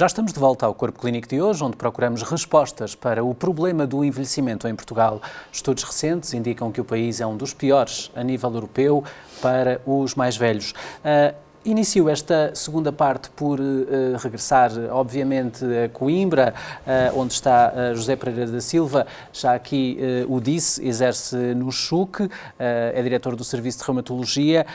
Já 0.00 0.06
estamos 0.06 0.32
de 0.32 0.40
volta 0.40 0.64
ao 0.64 0.74
Corpo 0.74 0.98
Clínico 0.98 1.28
de 1.28 1.42
hoje, 1.42 1.62
onde 1.62 1.76
procuramos 1.76 2.22
respostas 2.22 2.94
para 2.94 3.22
o 3.22 3.34
problema 3.34 3.86
do 3.86 4.02
envelhecimento 4.02 4.66
em 4.66 4.74
Portugal. 4.74 5.20
Estudos 5.52 5.84
recentes 5.84 6.32
indicam 6.32 6.72
que 6.72 6.80
o 6.80 6.84
país 6.86 7.20
é 7.20 7.26
um 7.26 7.36
dos 7.36 7.52
piores 7.52 8.10
a 8.16 8.24
nível 8.24 8.50
europeu 8.50 9.04
para 9.42 9.78
os 9.84 10.14
mais 10.14 10.38
velhos. 10.38 10.72
Uh, 11.04 11.36
Inicio 11.62 12.08
esta 12.08 12.52
segunda 12.54 12.90
parte 12.90 13.28
por 13.28 13.60
uh, 13.60 14.16
regressar, 14.16 14.70
obviamente, 14.90 15.62
a 15.62 15.90
Coimbra, 15.90 16.54
uh, 16.86 17.20
onde 17.20 17.34
está 17.34 17.70
uh, 17.70 17.94
José 17.94 18.16
Pereira 18.16 18.50
da 18.50 18.62
Silva, 18.62 19.06
já 19.30 19.52
aqui 19.54 19.98
o 20.26 20.40
disse, 20.40 20.82
exerce 20.86 21.36
no 21.36 21.70
CHUC, 21.70 22.30
é 22.58 23.02
diretor 23.02 23.36
do 23.36 23.44
Serviço 23.44 23.78
de 23.78 23.84
Reumatologia, 23.84 24.66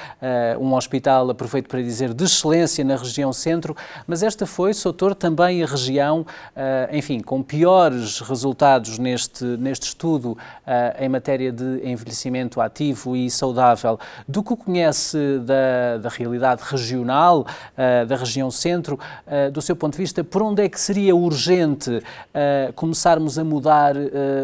um 0.59 0.73
hospital, 0.73 1.29
aproveito 1.29 1.67
para 1.67 1.81
dizer, 1.81 2.13
de 2.13 2.23
excelência 2.23 2.83
na 2.83 2.95
região 2.95 3.31
centro, 3.33 3.75
mas 4.05 4.21
esta 4.21 4.45
foi, 4.45 4.73
Soutor, 4.73 5.15
também 5.15 5.63
a 5.63 5.65
região, 5.65 6.25
enfim, 6.91 7.19
com 7.19 7.41
piores 7.41 8.19
resultados 8.19 8.97
neste, 8.99 9.43
neste 9.43 9.87
estudo 9.87 10.37
em 10.99 11.09
matéria 11.09 11.51
de 11.51 11.81
envelhecimento 11.87 12.61
ativo 12.61 13.15
e 13.15 13.29
saudável. 13.29 13.99
Do 14.27 14.43
que 14.43 14.55
conhece 14.55 15.17
da, 15.39 15.97
da 15.97 16.09
realidade 16.09 16.61
regional, 16.63 16.74
uh, 17.41 18.05
da 18.05 18.15
região 18.15 18.49
centro, 18.51 18.99
uh, 19.27 19.51
do 19.51 19.61
seu 19.61 19.75
ponto 19.75 19.93
de 19.93 19.99
vista, 19.99 20.23
por 20.23 20.41
onde 20.41 20.63
é 20.63 20.69
que 20.69 20.79
seria 20.79 21.15
urgente 21.15 21.89
uh, 21.89 22.73
começarmos 22.73 23.37
a 23.39 23.43
mudar 23.43 23.95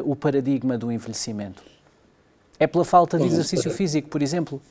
o 0.05 0.15
paradigma 0.15 0.77
do 0.77 0.91
envelhecimento? 0.91 1.63
É 2.59 2.67
pela 2.67 2.85
falta 2.85 3.17
de 3.17 3.25
exercício 3.25 3.71
físico, 3.71 4.07
por 4.07 4.21
exemplo? 4.21 4.61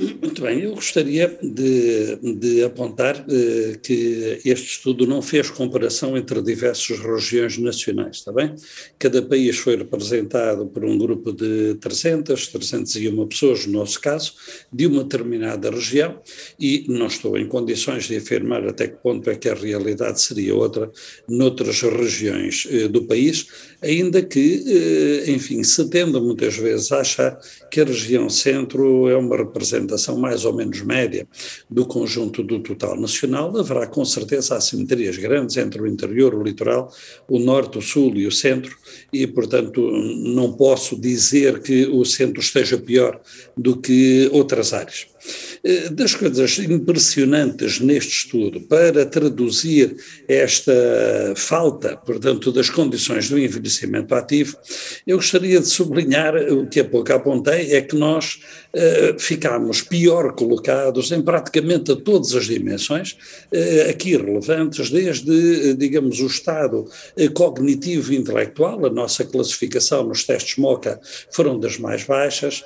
Muito 0.00 0.40
bem, 0.40 0.60
eu 0.60 0.74
gostaria 0.74 1.28
de, 1.42 2.16
de 2.34 2.64
apontar 2.64 3.22
eh, 3.28 3.76
que 3.82 4.40
este 4.46 4.76
estudo 4.76 5.06
não 5.06 5.20
fez 5.20 5.50
comparação 5.50 6.16
entre 6.16 6.40
diversas 6.40 6.98
regiões 6.98 7.58
nacionais, 7.58 8.16
está 8.16 8.32
bem? 8.32 8.54
Cada 8.98 9.20
país 9.20 9.58
foi 9.58 9.76
representado 9.76 10.66
por 10.68 10.86
um 10.86 10.96
grupo 10.96 11.34
de 11.34 11.74
300, 11.74 12.46
301 12.46 13.26
pessoas, 13.28 13.66
no 13.66 13.74
nosso 13.74 14.00
caso, 14.00 14.32
de 14.72 14.86
uma 14.86 15.02
determinada 15.02 15.70
região, 15.70 16.18
e 16.58 16.86
não 16.88 17.06
estou 17.06 17.36
em 17.36 17.46
condições 17.46 18.04
de 18.04 18.16
afirmar 18.16 18.66
até 18.66 18.88
que 18.88 18.96
ponto 19.02 19.28
é 19.28 19.36
que 19.36 19.50
a 19.50 19.54
realidade 19.54 20.22
seria 20.22 20.54
outra 20.54 20.90
noutras 21.28 21.82
regiões 21.82 22.66
eh, 22.70 22.88
do 22.88 23.04
país, 23.04 23.48
ainda 23.82 24.22
que, 24.22 24.64
eh, 24.66 25.30
enfim, 25.30 25.62
se 25.62 25.90
tende 25.90 26.18
muitas 26.18 26.56
vezes 26.56 26.90
a 26.90 27.00
achar 27.00 27.38
que 27.70 27.82
a 27.82 27.84
região 27.84 28.30
centro 28.30 29.06
é 29.06 29.16
uma 29.16 29.36
representação 29.36 29.89
representação 29.90 30.16
mais 30.16 30.44
ou 30.44 30.52
menos 30.52 30.80
média 30.82 31.26
do 31.68 31.84
conjunto 31.84 32.42
do 32.42 32.60
total 32.60 32.98
nacional, 32.98 33.56
haverá 33.56 33.86
com 33.86 34.04
certeza 34.04 34.56
assimetrias 34.56 35.16
grandes 35.16 35.56
entre 35.56 35.82
o 35.82 35.86
interior, 35.86 36.34
o 36.34 36.42
litoral, 36.42 36.92
o 37.28 37.38
norte, 37.38 37.78
o 37.78 37.82
sul 37.82 38.16
e 38.16 38.26
o 38.26 38.32
centro, 38.32 38.76
e, 39.12 39.26
portanto, 39.26 39.90
não 39.90 40.52
posso 40.52 40.96
dizer 40.96 41.60
que 41.60 41.86
o 41.86 42.04
centro 42.04 42.40
esteja 42.40 42.78
pior 42.78 43.20
do 43.56 43.76
que 43.76 44.28
outras 44.32 44.72
áreas. 44.72 45.09
Eh, 45.62 45.90
das 45.90 46.14
coisas 46.14 46.58
impressionantes 46.58 47.80
neste 47.80 48.12
estudo 48.12 48.60
para 48.62 49.04
traduzir 49.04 49.96
esta 50.26 50.72
falta, 51.36 51.96
portanto, 51.96 52.50
das 52.50 52.70
condições 52.70 53.28
do 53.28 53.38
envelhecimento 53.38 54.14
ativo, 54.14 54.56
eu 55.06 55.16
gostaria 55.16 55.60
de 55.60 55.66
sublinhar 55.66 56.34
o 56.36 56.66
que 56.66 56.80
há 56.80 56.84
pouco 56.84 57.12
apontei, 57.12 57.74
é 57.74 57.82
que 57.82 57.96
nós 57.96 58.40
uh, 58.74 59.18
ficámos 59.18 59.82
pior 59.82 60.32
colocados 60.32 61.10
em 61.12 61.20
praticamente 61.20 61.94
todas 61.96 62.34
as 62.34 62.46
dimensões, 62.46 63.16
uh, 63.52 63.90
aqui 63.90 64.16
relevantes, 64.16 64.90
desde, 64.90 65.74
digamos, 65.74 66.20
o 66.20 66.26
estado 66.26 66.88
cognitivo 67.34 68.12
e 68.12 68.16
intelectual, 68.16 68.86
a 68.86 68.90
nossa 68.90 69.24
classificação 69.24 70.04
nos 70.04 70.24
testes 70.24 70.56
MOCA 70.56 71.00
foram 71.30 71.58
das 71.58 71.78
mais 71.78 72.04
baixas, 72.04 72.64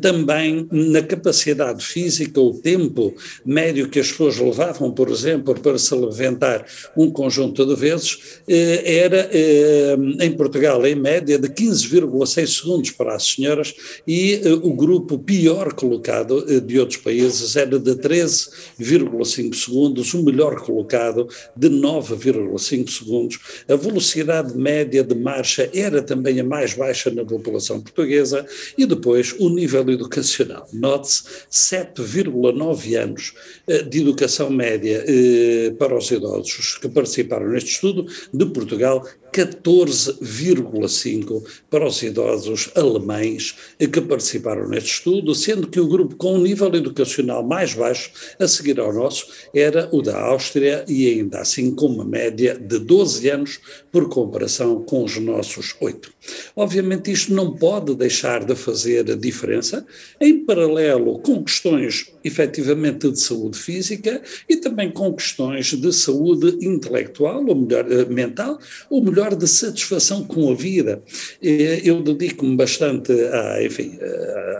também 0.00 0.66
na 0.70 1.02
capacidade 1.14 1.84
física, 1.84 2.40
o 2.40 2.52
tempo 2.52 3.14
médio 3.44 3.88
que 3.88 4.00
as 4.00 4.10
pessoas 4.10 4.36
levavam, 4.38 4.92
por 4.92 5.08
exemplo, 5.08 5.54
para 5.60 5.78
se 5.78 5.94
levantar 5.94 6.66
um 6.96 7.10
conjunto 7.10 7.64
de 7.64 7.74
vezes, 7.74 8.40
eh, 8.48 8.98
era 8.98 9.28
eh, 9.32 9.96
em 10.20 10.32
Portugal, 10.32 10.84
em 10.86 10.94
média, 10.94 11.38
de 11.38 11.48
15,6 11.48 12.60
segundos 12.60 12.90
para 12.90 13.14
as 13.14 13.24
senhoras 13.24 13.74
e 14.06 14.34
eh, 14.34 14.52
o 14.52 14.72
grupo 14.74 15.18
pior 15.18 15.72
colocado 15.74 16.44
de 16.60 16.78
outros 16.78 16.98
países 16.98 17.56
era 17.56 17.78
de 17.78 17.92
13,5 17.92 19.54
segundos, 19.54 20.12
o 20.14 20.22
melhor 20.22 20.60
colocado 20.60 21.28
de 21.56 21.68
9,5 21.68 22.90
segundos. 22.90 23.38
A 23.68 23.76
velocidade 23.76 24.56
média 24.56 25.02
de 25.04 25.14
marcha 25.14 25.70
era 25.72 26.02
também 26.02 26.40
a 26.40 26.44
mais 26.44 26.74
baixa 26.74 27.10
na 27.10 27.24
população 27.24 27.80
portuguesa 27.80 28.44
e 28.76 28.86
depois 28.86 29.34
o 29.38 29.48
nível 29.48 29.88
educacional. 29.90 30.66
Note-se 31.04 31.24
7,9 31.50 32.94
anos 32.96 33.34
eh, 33.66 33.82
de 33.82 34.00
educação 34.00 34.50
média 34.50 35.04
eh, 35.06 35.72
para 35.78 35.96
os 35.96 36.10
idosos 36.10 36.78
que 36.78 36.88
participaram 36.88 37.48
neste 37.48 37.72
estudo, 37.72 38.06
de 38.32 38.46
Portugal 38.46 39.06
14,5 39.34 41.42
para 41.68 41.88
os 41.88 42.00
idosos 42.04 42.70
alemães 42.76 43.56
que 43.78 44.00
participaram 44.00 44.68
neste 44.68 44.92
estudo, 44.92 45.34
sendo 45.34 45.66
que 45.66 45.80
o 45.80 45.88
grupo 45.88 46.14
com 46.14 46.36
um 46.36 46.42
nível 46.42 46.72
educacional 46.72 47.42
mais 47.42 47.74
baixo, 47.74 48.12
a 48.38 48.46
seguir 48.46 48.78
ao 48.78 48.92
nosso, 48.92 49.26
era 49.52 49.88
o 49.90 50.00
da 50.00 50.16
Áustria 50.20 50.84
e 50.86 51.08
ainda 51.08 51.40
assim 51.40 51.74
com 51.74 51.86
uma 51.86 52.04
média 52.04 52.56
de 52.56 52.78
12 52.78 53.28
anos 53.28 53.58
por 53.90 54.08
comparação 54.08 54.84
com 54.84 55.02
os 55.02 55.16
nossos 55.16 55.74
8. 55.80 56.12
Obviamente 56.54 57.10
isto 57.10 57.34
não 57.34 57.56
pode 57.56 57.96
deixar 57.96 58.44
de 58.44 58.54
fazer 58.54 59.10
a 59.10 59.16
diferença, 59.16 59.84
em 60.20 60.44
paralelo 60.44 61.18
com 61.18 61.42
questões 61.42 62.12
efetivamente 62.22 63.10
de 63.10 63.18
saúde 63.20 63.58
física 63.58 64.22
e 64.48 64.56
também 64.56 64.90
com 64.90 65.12
questões 65.12 65.72
de 65.72 65.92
saúde 65.92 66.64
intelectual, 66.64 67.44
ou 67.44 67.54
melhor, 67.54 67.90
eh, 67.90 68.04
mental, 68.06 68.58
ou 68.88 69.02
melhor, 69.02 69.23
melhor 69.24 69.34
de 69.34 69.48
satisfação 69.48 70.24
com 70.24 70.50
a 70.50 70.54
vida. 70.54 71.02
Eu 71.40 72.02
dedico-me 72.02 72.56
bastante 72.56 73.12
à, 73.12 73.62
enfim, 73.62 73.98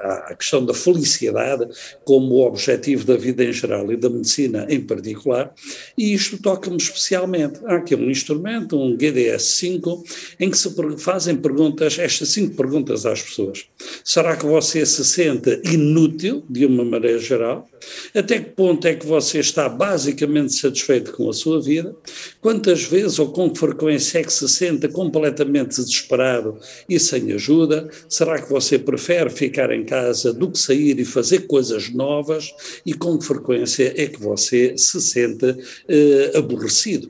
à 0.03 0.35
questão 0.35 0.65
da 0.65 0.73
felicidade 0.73 1.67
como 2.05 2.47
objetivo 2.47 3.05
da 3.05 3.17
vida 3.17 3.45
em 3.45 3.53
geral 3.53 3.91
e 3.93 3.97
da 3.97 4.09
medicina 4.09 4.67
em 4.69 4.81
particular, 4.81 5.53
e 5.97 6.15
isto 6.15 6.39
toca-me 6.39 6.77
especialmente. 6.77 7.61
Há 7.67 7.77
aqui 7.77 7.95
um 7.95 8.11
instrumento, 8.11 8.79
um 8.79 8.97
GDS-5, 8.97 10.03
em 10.41 10.51
que 10.51 10.59
se 10.59 10.75
fazem 10.99 11.37
perguntas, 11.37 11.99
estas 11.99 12.31
cinco 12.31 12.57
perguntas 12.57 13.05
às 13.07 13.23
pessoas. 13.23 13.67
Será 14.03 14.37
que 14.37 14.47
você 14.47 14.85
se 14.87 15.05
sente 15.05 15.61
inútil, 15.65 16.43
de 16.49 16.65
uma 16.67 16.85
maneira 16.85 17.19
geral? 17.19 17.69
Até 18.15 18.39
que 18.39 18.51
ponto 18.51 18.87
é 18.87 18.95
que 18.95 19.07
você 19.07 19.41
está 19.41 19.69
basicamente 19.69 20.55
satisfeito 20.55 21.13
com 21.13 21.29
a 21.29 21.33
sua 21.33 21.61
vida? 21.61 21.95
Quantas 22.41 22.83
vezes 22.85 23.19
ou 23.19 23.31
com 23.31 23.51
que 23.51 23.59
frequência 23.59 24.19
é 24.19 24.23
que 24.23 24.33
se 24.33 24.49
sente 24.55 24.89
completamente 24.89 25.77
desesperado 25.77 26.59
e 26.89 26.99
sem 26.99 27.33
ajuda? 27.33 27.89
Será 28.09 28.41
que 28.41 28.51
você 28.51 28.79
prefere 28.79 29.31
ficar 29.31 29.71
em 29.73 29.85
casa 29.85 30.33
do 30.33 30.51
que 30.51 30.59
sair 30.59 30.99
e 30.99 31.05
fazer 31.05 31.47
coisas 31.47 31.91
novas? 31.91 32.53
E 32.87 32.95
com 32.95 33.19
que 33.19 33.27
frequência 33.27 33.93
é 33.97 34.07
que 34.07 34.21
você 34.21 34.77
se 34.77 35.01
sente 35.01 35.57
eh, 35.89 36.33
aborrecido? 36.37 37.09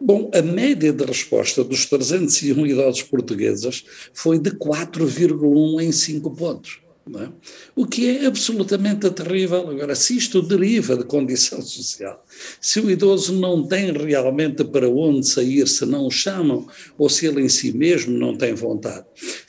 Bom, 0.00 0.30
a 0.34 0.42
média 0.42 0.92
de 0.92 1.04
resposta 1.04 1.64
dos 1.64 1.86
301 1.86 2.66
idosos 2.66 3.02
portugueses 3.02 3.84
foi 4.12 4.38
de 4.38 4.50
4,1 4.50 5.82
em 5.82 5.92
5 5.92 6.30
pontos. 6.32 6.81
É? 7.04 7.28
O 7.74 7.84
que 7.84 8.08
é 8.08 8.26
absolutamente 8.26 9.10
terrível. 9.10 9.68
Agora, 9.68 9.94
se 9.94 10.16
isto 10.16 10.40
deriva 10.40 10.96
de 10.96 11.04
condição 11.04 11.60
social, 11.62 12.24
se 12.60 12.78
o 12.78 12.88
idoso 12.88 13.34
não 13.34 13.66
tem 13.66 13.90
realmente 13.92 14.62
para 14.62 14.88
onde 14.88 15.26
sair, 15.26 15.66
se 15.66 15.84
não 15.84 16.06
o 16.06 16.10
chamam, 16.10 16.66
ou 16.96 17.08
se 17.08 17.26
ele 17.26 17.42
em 17.42 17.48
si 17.48 17.76
mesmo 17.76 18.16
não 18.16 18.36
tem 18.36 18.54
vontade, 18.54 19.04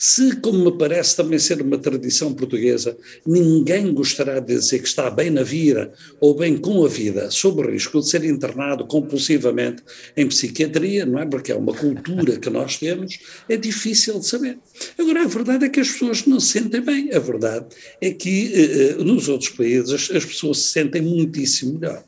se, 0.06 0.36
como 0.42 0.66
me 0.66 0.78
parece 0.78 1.16
também 1.16 1.40
ser 1.40 1.62
uma 1.62 1.78
tradição 1.78 2.34
portuguesa, 2.34 2.98
ninguém 3.26 3.94
gostará 3.94 4.38
de 4.42 4.54
dizer 4.54 4.80
que 4.80 4.88
está 4.90 5.10
bem 5.10 5.30
na 5.30 5.44
vida 5.44 5.94
ou 6.20 6.36
bem 6.36 6.58
com 6.58 6.84
a 6.84 6.90
vida, 6.90 7.32
sob 7.32 7.62
o 7.62 7.72
risco 7.72 8.02
de 8.02 8.10
ser 8.10 8.26
internado 8.26 8.86
compulsivamente 8.86 9.82
em 10.18 10.28
psiquiatria, 10.28 11.06
não 11.06 11.20
é? 11.20 11.26
Porque 11.26 11.54
é 11.54 11.56
uma 11.56 11.74
cultura 11.74 12.38
que 12.38 12.50
nós 12.50 12.78
temos, 12.78 13.18
é 13.48 13.56
difícil 13.56 14.20
de 14.20 14.28
saber. 14.28 14.60
Agora, 14.98 15.24
a 15.24 15.28
verdade 15.28 15.68
é 15.68 15.70
que 15.70 15.80
as 15.80 15.90
pessoas 15.90 16.26
não 16.26 16.38
se 16.38 16.60
sentem 16.60 16.82
bem. 16.82 17.14
A 17.14 17.20
verdade 17.20 17.68
é 18.02 18.12
que 18.12 18.52
eh, 18.54 18.98
eh, 19.00 19.04
nos 19.06 19.30
outros 19.30 19.52
países 19.52 20.12
as 20.12 20.26
pessoas 20.26 20.58
se 20.58 20.74
sentem 20.74 21.02
muitíssimo 21.02 21.80
melhor. 21.80 22.04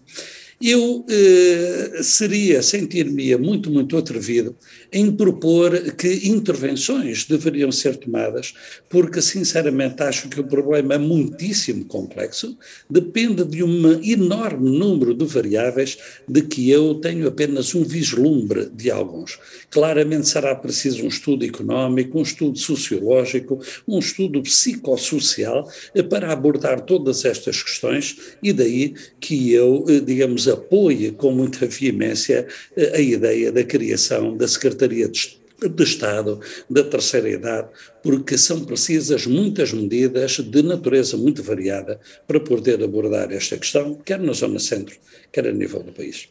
Eu 0.62 1.06
eh, 1.09 2.00
seria, 2.01 2.62
sentir-me 2.62 3.36
muito, 3.38 3.69
muito 3.69 3.98
atrevido 3.98 4.56
em 4.95 5.12
propor 5.12 5.77
que 5.97 6.30
intervenções 6.30 7.25
deveriam 7.25 7.69
ser 7.69 7.97
tomadas, 7.97 8.53
porque 8.89 9.21
sinceramente 9.21 10.01
acho 10.01 10.30
que 10.30 10.39
o 10.39 10.47
problema 10.47 10.94
é 10.94 10.97
muitíssimo 10.97 11.83
complexo, 11.83 12.57
depende 12.89 13.44
de 13.44 13.62
um 13.62 14.01
enorme 14.01 14.69
número 14.69 15.13
de 15.13 15.25
variáveis 15.25 15.97
de 16.25 16.42
que 16.44 16.69
eu 16.69 16.95
tenho 16.95 17.27
apenas 17.27 17.75
um 17.75 17.83
vislumbre 17.83 18.69
de 18.74 18.89
alguns. 18.89 19.38
Claramente 19.69 20.30
será 20.30 20.56
preciso 20.56 21.03
um 21.03 21.09
estudo 21.09 21.44
económico, 21.44 22.18
um 22.18 22.24
estudo 22.24 22.57
sociológico, 22.57 23.59
um 23.86 24.00
estudo 24.00 24.41
psicossocial 24.44 25.69
para 26.09 26.31
abordar 26.31 26.80
todas 26.80 27.25
estas 27.25 27.62
questões 27.62 28.15
e 28.41 28.53
daí 28.53 28.94
que 29.19 29.51
eu, 29.51 29.83
eh, 29.89 30.00
digamos, 30.00 30.48
apoie 30.48 31.12
com 31.12 31.31
muita 31.31 31.65
veemência 31.65 32.48
eh, 32.77 32.91
a 32.95 33.01
ideia 33.01 33.51
da 33.51 33.63
criação 33.65 34.38
da 34.38 34.48
Secretaria 34.48 34.85
de 34.88 35.46
de 35.70 35.84
Estado 35.84 36.40
da 36.70 36.84
terceira 36.84 37.30
idade, 37.30 37.70
porque 38.04 38.38
são 38.38 38.66
precisas 38.66 39.26
muitas 39.26 39.72
medidas 39.72 40.40
de 40.40 40.62
natureza 40.62 41.16
muito 41.18 41.42
variada 41.42 42.00
para 42.28 42.40
poder 42.40 42.84
abordar 42.84 43.32
esta 43.32 43.58
questão, 43.58 43.96
quer 43.96 44.20
na 44.20 44.34
zona 44.34 44.60
centro, 44.60 44.96
quer 45.32 45.48
a 45.48 45.52
nível 45.52 45.82
do 45.82 45.94
país. 45.94 46.28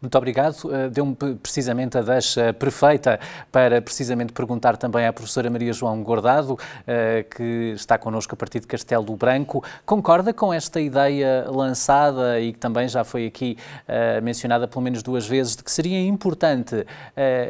Muito 0.00 0.16
obrigado. 0.16 0.72
Eh, 0.72 0.88
deu-me 0.90 1.16
precisamente 1.42 1.98
a 1.98 2.02
deixa 2.02 2.52
perfeita 2.52 3.18
para 3.50 3.82
precisamente 3.82 4.32
perguntar 4.32 4.76
também 4.76 5.04
à 5.04 5.12
professora 5.12 5.50
Maria 5.50 5.72
João 5.72 6.00
Gordado, 6.04 6.56
eh, 6.86 7.24
que 7.28 7.72
está 7.74 7.98
connosco 7.98 8.32
a 8.32 8.36
partir 8.36 8.60
de 8.60 8.68
Castelo 8.68 9.16
Branco. 9.16 9.64
Concorda 9.84 10.32
com 10.32 10.54
esta 10.54 10.80
ideia 10.80 11.46
lançada 11.50 12.38
e 12.38 12.52
que 12.52 12.58
também 12.60 12.88
já 12.88 13.02
foi 13.02 13.26
aqui 13.26 13.58
eh, 13.88 14.20
mencionada 14.20 14.68
pelo 14.68 14.82
menos 14.82 15.02
duas 15.02 15.26
vezes, 15.26 15.56
de 15.56 15.64
que 15.64 15.70
seria 15.70 16.00
importante 16.06 16.86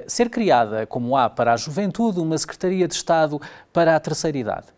ser 0.07 0.31
criada, 0.31 0.87
como 0.87 1.17
há 1.17 1.29
para 1.29 1.53
a 1.53 1.57
juventude, 1.57 2.21
uma 2.21 2.39
Secretaria 2.39 2.89
de 2.89 2.95
Estado 2.95 3.41
para 3.73 3.95
a 3.95 4.01
terceira 4.01 4.39
idade? 4.39 4.78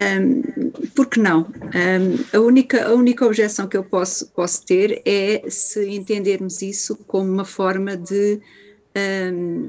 Um, 0.00 0.70
por 0.94 1.06
que 1.06 1.18
não? 1.18 1.40
Um, 1.40 2.36
a, 2.36 2.40
única, 2.40 2.86
a 2.86 2.94
única 2.94 3.26
objeção 3.26 3.66
que 3.66 3.76
eu 3.76 3.82
posso, 3.82 4.26
posso 4.28 4.64
ter 4.64 5.02
é 5.04 5.42
se 5.48 5.88
entendermos 5.88 6.62
isso 6.62 6.96
como 7.06 7.30
uma 7.30 7.44
forma 7.44 7.96
de, 7.96 8.40
um, 9.32 9.68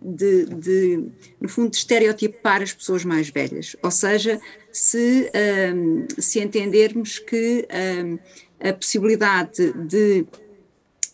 de, 0.00 0.46
de, 0.46 1.04
no 1.38 1.48
fundo, 1.48 1.70
de 1.70 1.76
estereotipar 1.76 2.62
as 2.62 2.72
pessoas 2.72 3.04
mais 3.04 3.28
velhas. 3.28 3.76
Ou 3.82 3.90
seja, 3.90 4.40
se, 4.72 5.30
se 6.16 6.40
entendermos 6.40 7.18
que 7.18 7.68
a 8.60 8.72
possibilidade 8.72 9.72
de 9.86 10.26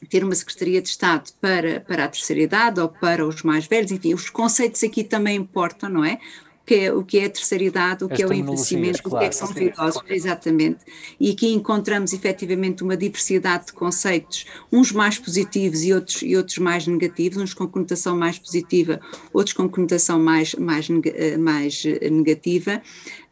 ter 0.09 0.23
uma 0.23 0.35
Secretaria 0.35 0.83
de 0.83 0.89
Estado 0.89 1.31
para, 1.41 1.81
para 1.81 2.05
a 2.05 2.09
terceira 2.09 2.43
idade 2.43 2.81
ou 2.81 2.89
para 2.89 3.27
os 3.27 3.43
mais 3.43 3.67
velhos, 3.67 3.91
enfim, 3.91 4.15
os 4.15 4.29
conceitos 4.31 4.83
aqui 4.85 5.03
também 5.03 5.37
importam, 5.37 5.89
não 5.89 6.05
é? 6.05 6.19
Que 6.67 6.75
é, 6.75 6.93
o 6.93 7.05
que 7.05 7.19
é 7.19 7.27
a 7.27 7.31
terceira 7.31 7.65
idade, 7.65 8.05
o 8.05 8.09
que 8.09 8.23
é 8.23 8.27
o 8.27 8.33
envelhecimento, 8.33 9.03
claro. 9.03 9.17
o 9.17 9.19
que 9.21 9.25
é 9.27 9.29
que 9.29 9.37
são 9.37 9.51
os 9.51 9.57
idosos, 9.57 10.03
exatamente. 10.09 10.79
E 11.21 11.31
aqui 11.31 11.53
encontramos 11.53 12.13
efetivamente 12.13 12.83
uma 12.83 12.97
diversidade 12.97 13.67
de 13.67 13.73
conceitos, 13.75 14.47
uns 14.73 14.91
mais 14.91 15.19
positivos 15.19 15.83
e 15.83 15.93
outros, 15.93 16.23
e 16.23 16.37
outros 16.37 16.59
mais 16.59 16.87
negativos, 16.87 17.43
uns 17.43 17.53
com 17.53 17.69
conotação 17.69 18.17
mais 18.17 18.39
positiva, 18.39 18.99
outros 19.33 19.53
com 19.53 19.69
conotação 19.69 20.19
mais, 20.19 20.55
mais, 20.55 20.89
eh, 20.91 21.37
mais 21.37 21.83
eh, 21.85 22.09
negativa. 22.09 22.81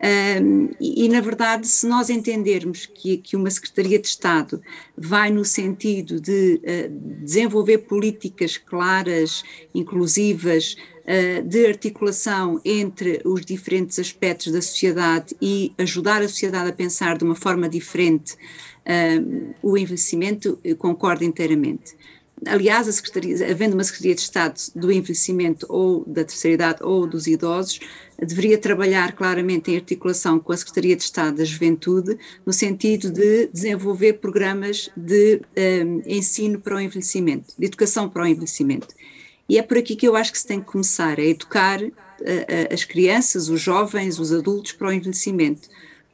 Um, 0.02 0.70
e, 0.81 1.04
e, 1.04 1.08
na 1.08 1.20
verdade, 1.20 1.69
se 1.69 1.87
nós 1.87 2.10
entendermos 2.10 2.87
que, 2.87 3.19
que 3.19 3.37
uma 3.37 3.49
Secretaria 3.49 4.00
de 4.00 4.08
Estado 4.08 4.60
vai 4.99 5.31
no 5.31 5.44
sentido 5.44 6.20
de 6.20 6.60
uh, 6.60 7.22
desenvolver 7.22 7.78
políticas 7.78 8.56
claras, 8.56 9.44
inclusivas, 9.72 10.76
uh, 11.02 11.43
de 11.46 11.66
articulação 11.66 12.60
entre 12.64 13.22
os 13.25 13.46
diferentes 13.46 13.96
aspectos 14.00 14.52
da 14.52 14.60
sociedade 14.60 15.37
e 15.40 15.72
ajudar 15.78 16.20
a 16.20 16.28
sociedade 16.28 16.70
a 16.70 16.72
pensar 16.72 17.16
de 17.16 17.22
uma 17.22 17.37
forma 17.37 17.69
diferente 17.69 18.34
uh, 18.34 19.55
o 19.62 19.78
envelhecimento, 19.78 20.58
concordo 20.78 21.22
inteiramente. 21.22 21.94
Aliás, 22.47 22.89
a 22.89 23.50
havendo 23.50 23.75
uma 23.75 23.85
Secretaria 23.85 24.15
de 24.15 24.21
Estado 24.21 24.61
do 24.75 24.91
Envelhecimento 24.91 25.67
ou 25.69 26.05
da 26.05 26.25
Terceira 26.25 26.55
Idade 26.55 26.79
ou 26.83 27.06
dos 27.06 27.27
Idosos, 27.27 27.79
deveria 28.19 28.59
trabalhar 28.59 29.12
claramente 29.12 29.71
em 29.71 29.77
articulação 29.77 30.41
com 30.41 30.53
a 30.53 30.56
Secretaria 30.56 30.97
de 30.97 31.03
Estado 31.03 31.37
da 31.37 31.44
Juventude, 31.44 32.19
no 32.44 32.53
sentido 32.53 33.11
de 33.11 33.47
desenvolver 33.47 34.15
programas 34.15 34.91
de 34.97 35.41
um, 35.85 36.03
ensino 36.06 36.61
para 36.61 36.77
o 36.77 36.81
envelhecimento, 36.81 37.55
de 37.56 37.67
educação 37.67 38.09
para 38.09 38.25
o 38.25 38.27
envelhecimento. 38.27 38.94
E 39.49 39.59
é 39.59 39.62
por 39.62 39.79
aqui 39.79 39.94
que 39.94 40.06
eu 40.06 40.17
acho 40.17 40.33
que 40.33 40.39
se 40.39 40.47
tem 40.47 40.61
que 40.61 40.67
começar 40.67 41.19
a 41.19 41.25
educar 41.25 41.81
uh, 41.83 41.87
uh, 41.87 42.73
as 42.73 42.85
crianças, 42.85 43.49
os 43.49 43.61
jovens, 43.61 44.19
os 44.19 44.33
adultos 44.33 44.73
para 44.73 44.89
o 44.89 44.93
envelhecimento, 44.93 45.69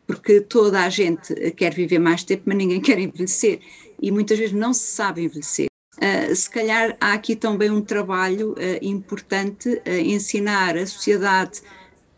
porque 0.07 0.41
toda 0.41 0.83
a 0.83 0.89
gente 0.91 1.35
quer 1.53 1.73
viver 1.73 1.99
mais 1.99 2.23
tempo, 2.23 2.45
mas 2.47 2.57
ninguém 2.57 2.81
quer 2.81 2.99
envelhecer 2.99 3.61
e 4.01 4.11
muitas 4.11 4.39
vezes 4.39 4.55
não 4.55 4.73
se 4.75 4.87
sabe 4.87 5.23
envelhecer. 5.23 5.69
Uh, 5.99 6.35
se 6.35 6.49
calhar 6.49 6.97
há 7.00 7.12
aqui 7.12 7.35
também 7.35 7.71
um 7.71 7.81
trabalho 7.81 8.53
uh, 8.53 8.56
importante 8.81 9.83
a 9.85 9.99
ensinar 9.99 10.77
a 10.77 10.87
sociedade 10.87 11.61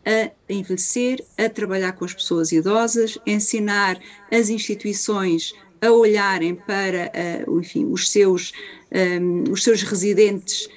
a 0.03 0.31
envelhecer, 0.51 1.23
a 1.37 1.47
trabalhar 1.47 1.91
com 1.91 2.03
as 2.03 2.11
pessoas 2.11 2.51
idosas, 2.51 3.19
ensinar 3.25 3.99
as 4.31 4.49
instituições 4.49 5.53
a 5.79 5.91
olharem 5.91 6.55
para 6.55 7.11
uh, 7.47 7.59
enfim, 7.59 7.85
os, 7.85 8.09
seus, 8.09 8.51
um, 8.91 9.51
os 9.51 9.63
seus 9.63 9.83
residentes, 9.83 10.67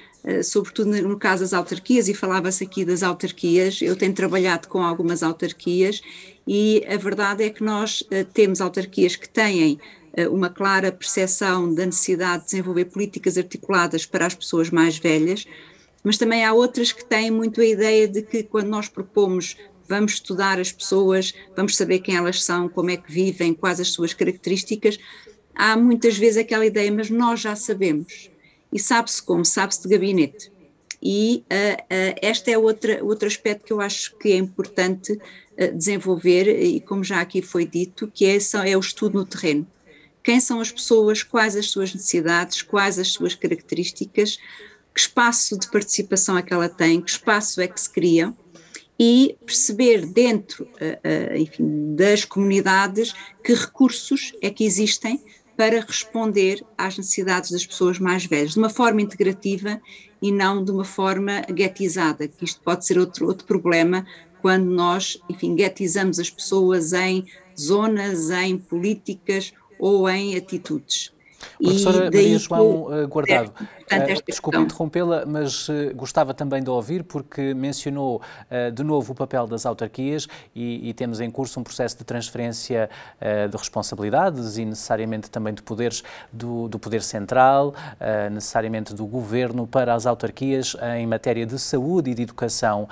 sobretudo 0.43 0.91
no 0.91 1.19
caso 1.19 1.43
das 1.43 1.53
autarquias, 1.53 2.09
e 2.09 2.15
falava-se 2.15 2.65
aqui 2.65 2.85
das 2.85 3.03
autarquias, 3.03 3.81
eu 3.83 3.97
tenho 3.97 4.12
trabalhado 4.15 4.69
com 4.69 4.83
algumas 4.83 5.23
autarquias 5.23 6.03
e 6.47 6.83
a 6.87 6.97
verdade 6.97 7.45
é 7.45 7.50
que 7.50 7.62
nós 7.62 8.03
temos 8.33 8.62
autarquias 8.62 9.17
que 9.17 9.29
têm 9.29 9.79
uma 10.31 10.49
clara 10.49 10.93
percepção 10.93 11.72
da 11.75 11.87
necessidade 11.87 12.44
de 12.44 12.50
desenvolver 12.50 12.84
políticas 12.87 13.37
articuladas 13.37 14.06
para 14.06 14.26
as 14.26 14.34
pessoas 14.34 14.70
mais 14.70 14.96
velhas, 14.96 15.46
mas 16.05 16.19
também 16.19 16.44
há 16.44 16.52
outras 16.52 16.93
que 16.93 17.05
têm 17.05 17.31
muito 17.31 17.61
a 17.61 17.64
ideia 17.64 18.06
de 18.06 18.22
que 18.22 18.43
quando 18.43 18.69
nós 18.69 18.88
propomos 18.88 19.56
vamos 19.88 20.14
estudar 20.14 20.58
as 20.58 20.72
pessoas, 20.72 21.34
vamos 21.56 21.76
saber 21.76 21.99
quem 22.00 22.16
elas 22.16 22.43
são, 22.43 22.69
como 22.69 22.90
é 22.90 22.96
que 22.96 23.11
vivem, 23.11 23.52
quais 23.52 23.81
as 23.81 23.88
suas 23.88 24.14
características, 24.14 24.99
há 25.55 25.76
muitas 25.76 26.16
vezes 26.16 26.38
aquela 26.38 26.64
ideia, 26.64 26.90
mas 26.93 27.11
nós 27.11 27.40
já 27.40 27.55
sabemos. 27.55 28.31
E 28.72 28.78
sabe-se 28.78 29.22
como? 29.22 29.44
Sabe-se 29.44 29.82
de 29.82 29.88
gabinete. 29.88 30.50
E 31.02 31.44
uh, 31.52 31.82
uh, 31.82 32.19
este 32.22 32.50
é 32.50 32.56
outra, 32.56 33.05
outro 33.05 33.28
aspecto 33.28 33.66
que 33.66 33.72
eu 33.72 33.81
acho 33.81 34.16
que 34.16 34.32
é 34.32 34.37
importante 34.37 35.12
uh, 35.12 35.76
desenvolver, 35.76 36.49
e 36.49 36.80
como 36.80 37.04
já 37.04 37.21
aqui 37.21 37.42
foi 37.42 37.66
dito, 37.66 38.11
que 38.12 38.25
é, 38.25 38.38
é 38.66 38.76
o 38.76 38.80
estudo 38.80 39.18
no 39.18 39.26
terreno 39.26 39.66
quem 40.25 40.40
são 40.40 40.59
as 40.59 40.73
pessoas, 40.73 41.23
quais 41.23 41.54
as 41.54 41.71
suas 41.71 41.93
necessidades, 41.93 42.62
quais 42.62 42.99
as 42.99 43.09
suas 43.12 43.35
características, 43.35 44.38
que 44.93 45.00
espaço 45.00 45.59
de 45.59 45.71
participação 45.71 46.38
é 46.38 46.43
que 46.43 46.52
ela 46.52 46.69
tem, 46.69 47.00
que 47.00 47.11
espaço 47.11 47.61
é 47.61 47.69
que 47.69 47.78
se 47.78 47.90
cria? 47.90 48.35
E 48.99 49.37
perceber 49.45 50.07
dentro 50.07 50.64
uh, 50.64 51.35
uh, 51.35 51.37
enfim, 51.37 51.95
das 51.95 52.25
comunidades 52.25 53.12
que 53.45 53.52
recursos 53.52 54.33
é 54.40 54.49
que 54.49 54.64
existem 54.64 55.21
para 55.57 55.81
responder 55.81 56.64
às 56.78 56.97
necessidades 56.97 57.50
das 57.50 57.66
pessoas 57.66 57.99
mais 57.99 58.25
velhas, 58.25 58.52
de 58.52 58.59
uma 58.59 58.71
forma 58.71 59.02
integrativa 59.02 59.81
e 60.23 60.33
não 60.33 60.64
de 60.64 60.71
uma 60.71 60.85
forma 60.85 61.43
guetizada, 61.43 62.26
que 62.26 62.45
isto 62.45 62.62
pode 62.62 62.87
ser 62.87 62.99
outro, 62.99 63.26
outro 63.26 63.47
problema 63.47 64.07
quando 64.40 64.66
nós, 64.66 65.19
enfim, 65.28 65.54
guetizamos 65.54 66.19
as 66.19 66.31
pessoas 66.31 66.93
em 66.93 67.25
zonas, 67.59 68.31
em 68.31 68.59
políticas 68.59 69.52
ou 69.78 70.09
em 70.09 70.37
atitudes. 70.37 71.12
Professora 71.62 72.04
Maria 72.04 72.38
João 72.38 72.87
que, 73.09 73.47
eh, 73.91 73.99
Guardado, 73.99 74.19
uh, 74.19 74.23
desculpe 74.26 74.59
interrompê-la, 74.59 75.25
mas 75.26 75.69
uh, 75.69 75.95
gostava 75.95 76.33
também 76.33 76.62
de 76.62 76.71
ouvir, 76.71 77.05
porque 77.05 77.53
mencionou 77.55 78.23
uh, 78.50 78.73
de 78.73 78.83
novo 78.83 79.12
o 79.12 79.14
papel 79.14 79.47
das 79.47 79.67
autarquias 79.67 80.26
e, 80.55 80.88
e, 80.88 80.95
temos 80.95 81.21
em 81.21 81.31
curso 81.31 81.61
um 81.61 81.62
processo 81.62 81.99
de 81.99 82.05
transferência 82.05 82.88
de 83.50 83.57
responsabilidades 83.57 84.57
e 84.59 84.64
necessariamente 84.64 85.31
também 85.31 85.53
de 85.53 85.62
poderes 85.62 86.03
do, 86.33 86.69
do 86.69 86.79
Poder 86.79 87.03
Central, 87.03 87.75
necessariamente 88.31 88.95
do 88.95 89.07
Governo 89.07 89.67
para 89.67 89.95
as 89.95 90.07
autarquias 90.07 90.76
em 90.97 91.07
matéria 91.07 91.45
de 91.45 91.59
saúde 91.59 92.11
e 92.11 92.14
de 92.14 92.23
educação. 92.23 92.88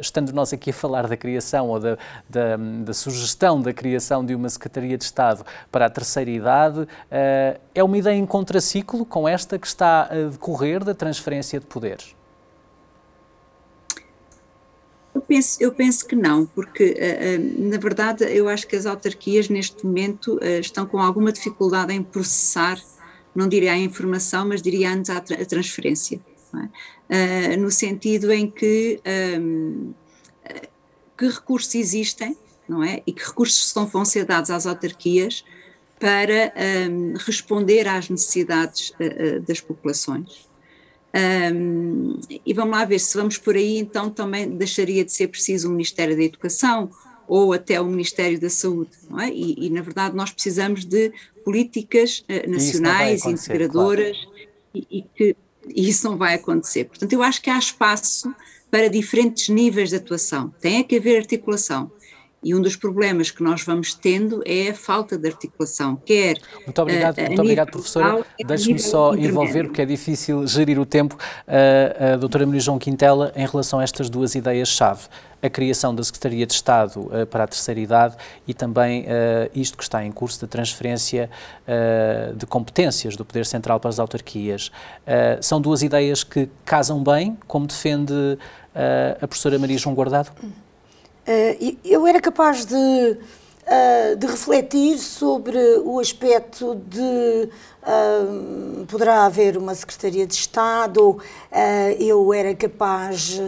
estando 0.00 0.32
nós 0.32 0.52
aqui 0.52 0.70
a 0.70 0.72
falar 0.72 1.06
da 1.06 1.16
criação 1.16 1.68
ou 1.68 1.80
da, 1.80 1.96
da, 2.28 2.56
da, 2.84 2.92
sugestão 2.92 3.60
da 3.60 3.72
criação 3.72 4.24
de 4.24 4.34
uma 4.34 4.48
Secretaria 4.48 4.96
de 4.96 5.04
Estado 5.04 5.44
para 5.70 5.86
a 5.86 5.90
terceira 5.90 6.30
idade, 6.30 6.86
é 7.10 7.84
uma 7.84 7.96
ideia 7.96 8.16
em 8.16 8.26
contraciclo 8.26 9.04
com 9.04 9.28
esta 9.28 9.58
que 9.58 9.66
está 9.66 9.93
a 10.02 10.28
decorrer 10.30 10.84
da 10.84 10.94
transferência 10.94 11.58
de 11.58 11.66
poderes? 11.66 12.14
Eu 15.14 15.20
penso, 15.20 15.62
eu 15.62 15.72
penso 15.72 16.06
que 16.06 16.16
não, 16.16 16.44
porque 16.44 16.96
eh, 16.98 17.34
eh, 17.34 17.38
na 17.38 17.78
verdade 17.78 18.24
eu 18.24 18.48
acho 18.48 18.66
que 18.66 18.74
as 18.74 18.84
autarquias 18.84 19.48
neste 19.48 19.86
momento 19.86 20.38
eh, 20.42 20.58
estão 20.58 20.84
com 20.84 20.98
alguma 20.98 21.30
dificuldade 21.30 21.92
em 21.92 22.02
processar 22.02 22.78
não 23.34 23.48
diria 23.48 23.72
a 23.72 23.78
informação, 23.78 24.46
mas 24.46 24.62
diria 24.62 24.90
antes 24.90 25.10
a, 25.10 25.20
tra 25.20 25.40
a 25.40 25.44
transferência. 25.44 26.20
É? 27.08 27.56
No 27.56 27.68
sentido 27.68 28.32
em 28.32 28.48
que 28.48 29.00
um, 29.40 29.92
que 31.18 31.26
recursos 31.26 31.74
existem, 31.74 32.36
não 32.68 32.82
é? 32.82 33.02
E 33.04 33.12
que 33.12 33.26
recursos 33.26 33.72
vão 33.92 34.04
ser 34.04 34.24
dados 34.24 34.50
às 34.50 34.66
autarquias 34.66 35.44
para 36.04 36.52
um, 36.90 37.14
responder 37.16 37.88
às 37.88 38.10
necessidades 38.10 38.90
uh, 38.90 39.38
uh, 39.38 39.40
das 39.40 39.58
populações. 39.58 40.46
Um, 41.54 42.20
e 42.44 42.52
vamos 42.52 42.76
lá 42.76 42.84
ver 42.84 42.98
se 42.98 43.16
vamos 43.16 43.38
por 43.38 43.56
aí, 43.56 43.78
então 43.78 44.10
também 44.10 44.46
deixaria 44.50 45.02
de 45.02 45.10
ser 45.10 45.28
preciso 45.28 45.66
o 45.68 45.70
Ministério 45.70 46.14
da 46.14 46.22
Educação 46.22 46.90
ou 47.26 47.54
até 47.54 47.80
o 47.80 47.86
Ministério 47.86 48.38
da 48.38 48.50
Saúde, 48.50 48.90
não 49.08 49.18
é? 49.18 49.30
E, 49.30 49.66
e 49.66 49.70
na 49.70 49.80
verdade 49.80 50.14
nós 50.14 50.30
precisamos 50.30 50.84
de 50.84 51.10
políticas 51.42 52.22
uh, 52.28 52.50
nacionais, 52.50 53.24
integradoras, 53.24 54.18
claro. 54.18 54.48
e, 54.74 54.86
e, 54.90 55.02
que 55.02 55.36
e 55.66 55.88
isso 55.88 56.06
não 56.06 56.18
vai 56.18 56.34
acontecer. 56.34 56.84
Portanto, 56.84 57.14
eu 57.14 57.22
acho 57.22 57.40
que 57.40 57.48
há 57.48 57.58
espaço 57.58 58.30
para 58.70 58.90
diferentes 58.90 59.48
níveis 59.48 59.88
de 59.88 59.96
atuação. 59.96 60.52
Tem 60.60 60.84
que 60.84 60.98
haver 60.98 61.16
articulação. 61.16 61.90
E 62.44 62.54
um 62.54 62.60
dos 62.60 62.76
problemas 62.76 63.30
que 63.30 63.42
nós 63.42 63.62
vamos 63.64 63.94
tendo 63.94 64.42
é 64.44 64.68
a 64.68 64.74
falta 64.74 65.16
de 65.16 65.26
articulação, 65.26 65.96
quer. 65.96 66.36
Muito 66.66 66.82
obrigado, 66.82 67.18
uh, 67.18 67.22
muito 67.22 67.40
obrigado 67.40 67.70
professora. 67.70 68.24
Deixe-me 68.46 68.78
só 68.78 69.14
envolver, 69.14 69.64
porque 69.64 69.80
é 69.80 69.86
difícil 69.86 70.46
gerir 70.46 70.78
o 70.78 70.84
tempo, 70.84 71.16
uh, 71.16 72.14
a 72.14 72.16
doutora 72.16 72.44
Maria 72.44 72.60
João 72.60 72.78
Quintela, 72.78 73.32
em 73.34 73.46
relação 73.46 73.78
a 73.80 73.82
estas 73.82 74.10
duas 74.10 74.34
ideias-chave. 74.34 75.08
A 75.42 75.50
criação 75.50 75.94
da 75.94 76.02
Secretaria 76.02 76.46
de 76.46 76.54
Estado 76.54 77.00
uh, 77.00 77.26
para 77.26 77.44
a 77.44 77.46
Terceira 77.46 77.78
Idade 77.78 78.16
e 78.46 78.54
também 78.54 79.02
uh, 79.02 79.50
isto 79.54 79.76
que 79.76 79.82
está 79.82 80.02
em 80.02 80.10
curso 80.10 80.40
da 80.40 80.46
transferência 80.46 81.28
uh, 81.68 82.34
de 82.34 82.46
competências 82.46 83.14
do 83.14 83.26
Poder 83.26 83.44
Central 83.44 83.78
para 83.78 83.90
as 83.90 83.98
autarquias. 83.98 84.70
são 85.40 85.60
duas 85.60 85.82
ideias 85.82 86.24
que 86.24 86.48
casam 86.64 87.02
bem, 87.02 87.36
como 87.46 87.66
defende 87.66 88.38
a 89.20 89.26
professora 89.26 89.58
Maria 89.58 89.78
João 89.78 89.94
Guardado? 89.94 90.32
Uh, 91.26 91.78
eu 91.82 92.06
era 92.06 92.20
capaz 92.20 92.66
de, 92.66 92.74
uh, 92.74 94.16
de 94.16 94.26
refletir 94.26 94.98
sobre 94.98 95.58
o 95.82 95.98
aspecto 95.98 96.74
de 96.86 97.48
uh, 97.82 98.84
poderá 98.86 99.24
haver 99.24 99.56
uma 99.56 99.74
Secretaria 99.74 100.26
de 100.26 100.34
Estado, 100.34 101.18
eu 101.98 102.34
era 102.34 102.54
capaz 102.54 103.40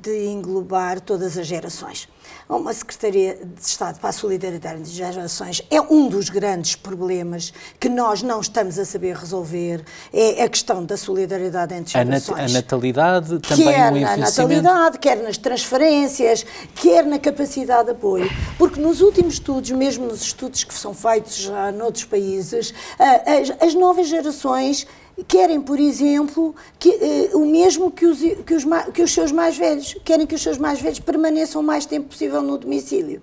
de 0.00 0.26
englobar 0.28 1.00
todas 1.00 1.36
as 1.36 1.46
gerações 1.46 2.08
uma 2.56 2.72
Secretaria 2.72 3.34
de 3.34 3.60
Estado 3.60 3.98
para 4.00 4.10
a 4.10 4.12
Solidariedade 4.12 4.78
das 4.78 4.90
Gerações. 4.90 5.62
É 5.70 5.80
um 5.80 6.08
dos 6.08 6.30
grandes 6.30 6.74
problemas 6.74 7.52
que 7.78 7.88
nós 7.88 8.22
não 8.22 8.40
estamos 8.40 8.78
a 8.78 8.84
saber 8.84 9.16
resolver, 9.16 9.84
é 10.12 10.42
a 10.42 10.48
questão 10.48 10.84
da 10.84 10.96
solidariedade 10.96 11.74
entre 11.74 11.92
gerações. 11.92 12.38
A, 12.38 12.44
a 12.44 12.48
natalidade, 12.48 13.38
também 13.40 13.66
quer 13.66 13.92
o 13.92 14.00
na 14.00 14.16
natalidade, 14.16 14.98
quer 14.98 15.16
nas 15.22 15.36
transferências, 15.36 16.46
quer 16.74 17.04
na 17.04 17.18
capacidade 17.18 17.84
de 17.84 17.90
apoio, 17.92 18.30
porque 18.56 18.80
nos 18.80 19.00
últimos 19.00 19.34
estudos, 19.34 19.70
mesmo 19.70 20.06
nos 20.06 20.22
estudos 20.22 20.64
que 20.64 20.74
são 20.74 20.94
feitos 20.94 21.36
já 21.36 21.70
noutros 21.70 22.04
países, 22.04 22.72
as, 22.98 23.62
as 23.62 23.74
novas 23.74 24.08
gerações 24.08 24.86
querem, 25.24 25.60
por 25.60 25.80
exemplo, 25.80 26.54
que, 26.78 26.90
uh, 26.90 27.38
o 27.38 27.46
mesmo 27.46 27.90
que 27.90 28.06
os, 28.06 28.18
que, 28.18 28.54
os, 28.54 28.64
que 28.92 29.02
os 29.02 29.12
seus 29.12 29.32
mais 29.32 29.56
velhos, 29.56 29.96
querem 30.04 30.26
que 30.26 30.34
os 30.34 30.42
seus 30.42 30.58
mais 30.58 30.80
velhos 30.80 31.00
permaneçam 31.00 31.60
o 31.60 31.64
mais 31.64 31.86
tempo 31.86 32.08
possível 32.08 32.40
no 32.42 32.56
domicílio. 32.56 33.22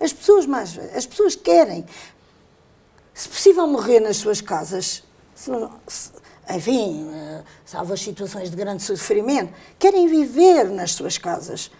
As 0.00 0.12
pessoas 0.12 0.46
mais 0.46 0.78
as 0.94 1.06
pessoas 1.06 1.36
querem, 1.36 1.84
se 3.12 3.28
possível, 3.28 3.66
morrer 3.66 4.00
nas 4.00 4.16
suas 4.16 4.40
casas, 4.40 5.04
se 5.34 5.50
não, 5.50 5.70
se, 5.86 6.10
enfim, 6.50 7.04
uh, 7.04 7.44
salvo 7.64 7.92
as 7.92 8.00
situações 8.00 8.50
de 8.50 8.56
grande 8.56 8.82
sofrimento, 8.82 9.52
querem 9.78 10.06
viver 10.06 10.64
nas 10.70 10.92
suas 10.92 11.18
casas. 11.18 11.70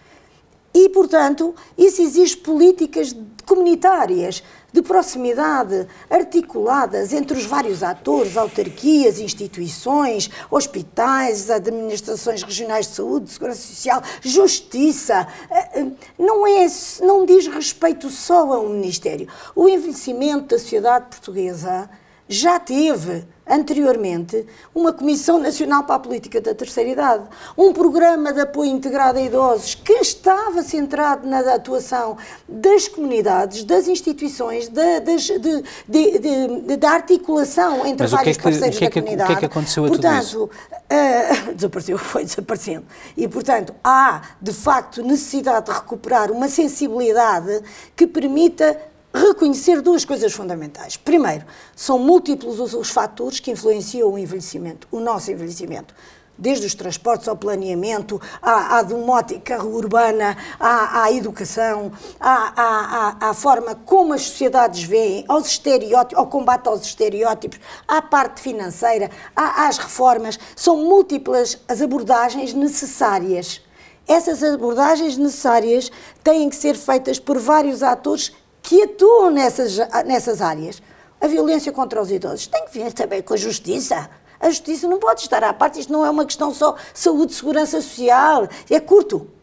E, 0.73 0.89
portanto, 0.89 1.55
isso 1.77 2.01
exige 2.01 2.35
políticas 2.35 3.15
comunitárias 3.45 4.43
de 4.75 4.81
proximidade, 4.81 5.87
articuladas 6.09 7.13
entre 7.13 7.37
os 7.37 7.45
vários 7.45 7.81
atores, 7.81 8.35
autarquias, 8.35 9.21
instituições, 9.21 10.29
hospitais, 10.51 11.49
administrações 11.49 12.43
regionais 12.43 12.87
de 12.87 12.95
saúde, 12.95 13.31
segurança 13.31 13.61
social, 13.61 14.03
justiça. 14.21 15.25
Eh, 15.49 15.79
eh, 15.79 15.85
não, 16.19 16.45
é, 16.45 16.67
não 17.01 17.25
diz 17.25 17.47
respeito 17.47 18.09
só 18.09 18.51
a 18.51 18.59
um 18.59 18.67
ministério. 18.67 19.29
O 19.55 19.69
envelhecimento 19.69 20.47
da 20.47 20.59
sociedade 20.59 21.05
portuguesa 21.05 21.89
já 22.27 22.59
teve 22.59 23.25
anteriormente 23.47 24.45
uma 24.73 24.91
Comissão 24.91 25.39
Nacional 25.39 25.83
para 25.83 25.95
a 25.95 25.99
Política 25.99 26.41
da 26.41 26.53
Terceira 26.53 26.89
Idade, 26.89 27.23
um 27.57 27.71
programa 27.73 28.33
de 28.33 28.41
apoio 28.41 28.71
integrado 28.71 29.19
a 29.19 29.21
idosos 29.21 29.75
que 29.75 29.93
estava 29.93 30.63
centrado 30.63 31.27
na 31.27 31.39
atuação 31.39 32.17
das 32.47 32.87
comunidades, 32.87 33.63
das 33.63 33.87
instituições, 33.87 34.67
da, 34.67 34.99
das, 34.99 35.23
de, 35.23 35.63
de, 35.87 36.77
da 36.77 36.91
articulação 36.91 37.85
entre 37.85 38.03
Mas 38.03 38.11
vários 38.11 38.37
é 38.37 38.41
parceiros 38.41 38.77
é 38.81 38.85
da 38.85 38.91
comunidade. 38.91 39.23
O 39.23 39.27
que 39.27 39.33
é 39.33 39.39
que 39.39 39.45
aconteceu 39.45 39.85
a 39.85 39.87
portanto, 39.87 40.27
tudo 40.27 40.27
isso? 40.27 40.43
Uh, 40.45 41.53
desapareceu, 41.53 41.97
foi 41.97 42.23
desaparecendo. 42.23 42.85
E, 43.15 43.27
portanto, 43.27 43.73
há, 43.83 44.21
de 44.41 44.53
facto, 44.53 45.03
necessidade 45.03 45.67
de 45.67 45.71
recuperar 45.71 46.31
uma 46.31 46.47
sensibilidade 46.47 47.61
que 47.95 48.07
permita 48.07 48.77
reconhecer 49.15 49.81
duas 49.81 50.03
coisas 50.03 50.33
fundamentais. 50.33 50.97
Primeiro, 50.97 51.45
são 51.75 51.97
múltiplos 51.97 52.59
os, 52.59 52.73
os 52.73 52.89
fatores 52.89 53.39
que 53.39 53.51
influenciam 53.51 54.11
o 54.11 54.17
envelhecimento, 54.17 54.87
o 54.91 54.99
nosso 54.99 55.31
envelhecimento 55.31 55.93
desde 56.37 56.65
os 56.65 56.75
transportes 56.75 57.27
ao 57.27 57.35
planeamento, 57.35 58.21
à, 58.41 58.77
à 58.77 58.83
domótica 58.83 59.63
urbana, 59.63 60.37
à, 60.59 61.03
à 61.03 61.11
educação, 61.11 61.91
à, 62.19 63.21
à, 63.21 63.29
à, 63.29 63.33
forma 63.33 63.75
como 63.85 64.13
as 64.13 64.23
sociedades 64.23 64.83
veem, 64.83 65.23
aos 65.27 65.47
estereótipos, 65.47 66.17
ao 66.17 66.27
combate 66.27 66.67
aos 66.67 66.81
estereótipos, 66.81 67.59
à 67.87 68.01
parte 68.01 68.41
financeira, 68.41 69.09
às 69.35 69.77
reformas. 69.77 70.37
São 70.55 70.77
múltiplas 70.77 71.57
as 71.67 71.81
abordagens 71.81 72.53
necessárias. 72.53 73.61
Essas 74.07 74.43
abordagens 74.43 75.17
necessárias 75.17 75.91
têm 76.23 76.49
que 76.49 76.55
ser 76.55 76.75
feitas 76.75 77.17
por 77.17 77.39
vários 77.39 77.81
atores 77.81 78.33
que 78.65 78.81
atuam 78.81 79.31
nessas, 79.31 79.77
nessas 80.05 80.41
áreas. 80.41 80.81
A 81.21 81.27
violência 81.27 81.71
contra 81.71 82.01
os 82.01 82.11
idosos 82.11 82.47
tem 82.47 82.65
que 82.65 82.71
vir 82.71 82.91
também 82.91 83.21
com 83.21 83.33
a 83.33 83.37
justiça. 83.37 84.09
A 84.39 84.49
justiça 84.49 84.87
não 84.87 84.99
pode 84.99 85.21
estar 85.21 85.43
à 85.43 85.53
parte, 85.53 85.79
isto 85.79 85.93
não 85.93 86.05
é 86.05 86.09
uma 86.09 86.25
questão 86.25 86.53
só 86.53 86.75
saúde, 86.93 87.33
segurança 87.33 87.79
social, 87.79 88.47
é 88.69 88.79
curto. 88.79 89.34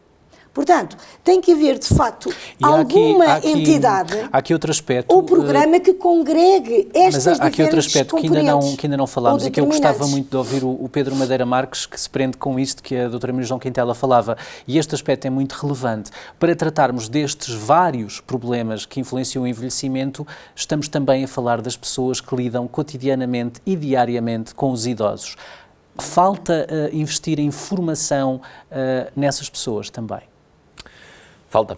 Portanto, 0.53 0.95
tem 1.23 1.41
que 1.41 1.51
haver, 1.51 1.79
de 1.79 1.87
facto, 1.87 2.29
e 2.29 2.63
alguma 2.63 3.25
há 3.25 3.35
aqui, 3.35 3.47
há 3.47 3.49
aqui, 3.49 3.59
entidade 3.59 4.29
há 4.31 4.37
aqui 4.37 4.53
outro 4.53 4.69
aspecto, 4.69 5.11
ou 5.11 5.23
programa 5.23 5.79
que 5.79 5.95
congregue 5.95 6.89
estas 6.93 7.25
Mas 7.25 7.39
há, 7.39 7.43
há 7.43 7.47
aqui 7.47 7.63
outro 7.63 7.79
aspecto 7.79 8.15
que 8.15 8.27
ainda, 8.27 8.43
não, 8.43 8.75
que 8.75 8.85
ainda 8.85 8.95
não 8.95 9.07
falámos 9.07 9.47
e 9.47 9.49
que 9.49 9.59
eu 9.59 9.65
gostava 9.65 10.07
muito 10.07 10.29
de 10.29 10.37
ouvir 10.37 10.63
o, 10.63 10.69
o, 10.69 10.87
Pedro 10.87 11.15
Madeira 11.15 11.43
Marques, 11.43 11.87
que 11.87 11.99
se 11.99 12.07
prende 12.07 12.37
com 12.37 12.59
isto 12.59 12.83
que 12.83 12.95
a 12.95 13.07
doutora 13.07 13.33
Maria 13.33 13.47
João 13.47 13.59
Quintela 13.59 13.95
falava. 13.95 14.37
E 14.67 14.77
este 14.77 14.93
aspecto 14.93 15.25
é 15.25 15.29
muito 15.31 15.53
relevante. 15.53 16.11
Para 16.39 16.55
tratarmos 16.55 17.09
destes 17.09 17.53
vários 17.55 18.21
problemas 18.21 18.85
que 18.85 18.99
influenciam 18.99 19.45
o 19.45 19.47
envelhecimento, 19.47 20.25
estamos 20.55 20.87
também 20.87 21.23
a 21.23 21.27
falar 21.27 21.61
das 21.61 21.75
pessoas 21.75 22.21
que 22.21 22.35
lidam 22.35 22.67
cotidianamente 22.67 23.59
e 23.65 23.75
diariamente 23.75 24.53
com 24.53 24.71
os 24.71 24.85
idosos. 24.85 25.35
Falta 25.97 26.67
uh, 26.69 26.95
investir 26.95 27.39
em 27.39 27.49
formação 27.49 28.35
uh, 28.71 29.11
nessas 29.15 29.49
pessoas 29.49 29.89
também. 29.89 30.32
Falta. 31.53 31.77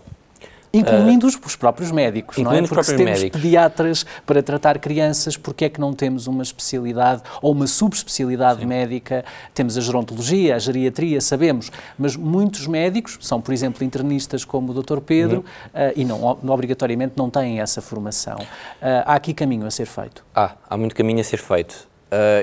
Incluindo 0.72 1.28
uh, 1.28 1.30
os 1.46 1.56
próprios 1.58 1.92
médicos, 1.92 2.38
não 2.38 2.54
é? 2.54 2.62
Porque 2.62 2.82
se 2.84 2.96
temos 2.96 3.20
médicos. 3.20 3.42
pediatras 3.42 4.06
para 4.26 4.42
tratar 4.42 4.80
crianças, 4.80 5.36
porque 5.36 5.66
é 5.66 5.70
que 5.70 5.82
não 5.82 5.92
temos 5.92 6.28
uma 6.28 6.42
especialidade 6.42 7.22
ou 7.42 7.52
uma 7.52 7.68
subespecialidade 7.68 8.62
Sim. 8.62 8.68
médica? 8.68 9.26
Temos 9.54 9.78
a 9.78 9.82
gerontologia, 9.82 10.56
a 10.56 10.60
geriatria, 10.60 11.20
sabemos, 11.20 11.74
mas 12.00 12.16
muitos 12.16 12.68
médicos 12.68 13.18
são, 13.20 13.42
por 13.42 13.54
exemplo, 13.54 13.84
internistas 13.84 14.46
como 14.46 14.72
o 14.72 14.82
Dr. 14.82 15.02
Pedro 15.02 15.44
uhum. 15.74 15.90
uh, 15.90 15.94
e 15.94 16.06
não, 16.06 16.54
obrigatoriamente 16.54 17.16
não 17.18 17.30
têm 17.30 17.60
essa 17.60 17.82
formação. 17.82 18.38
Uh, 18.38 19.04
há 19.06 19.16
aqui 19.16 19.34
caminho 19.34 19.68
a 19.68 19.72
ser 19.72 19.88
feito? 19.88 20.24
Há, 20.34 20.54
há 20.70 20.78
muito 20.78 20.96
caminho 20.96 21.20
a 21.20 21.24
ser 21.26 21.38
feito. 21.38 21.86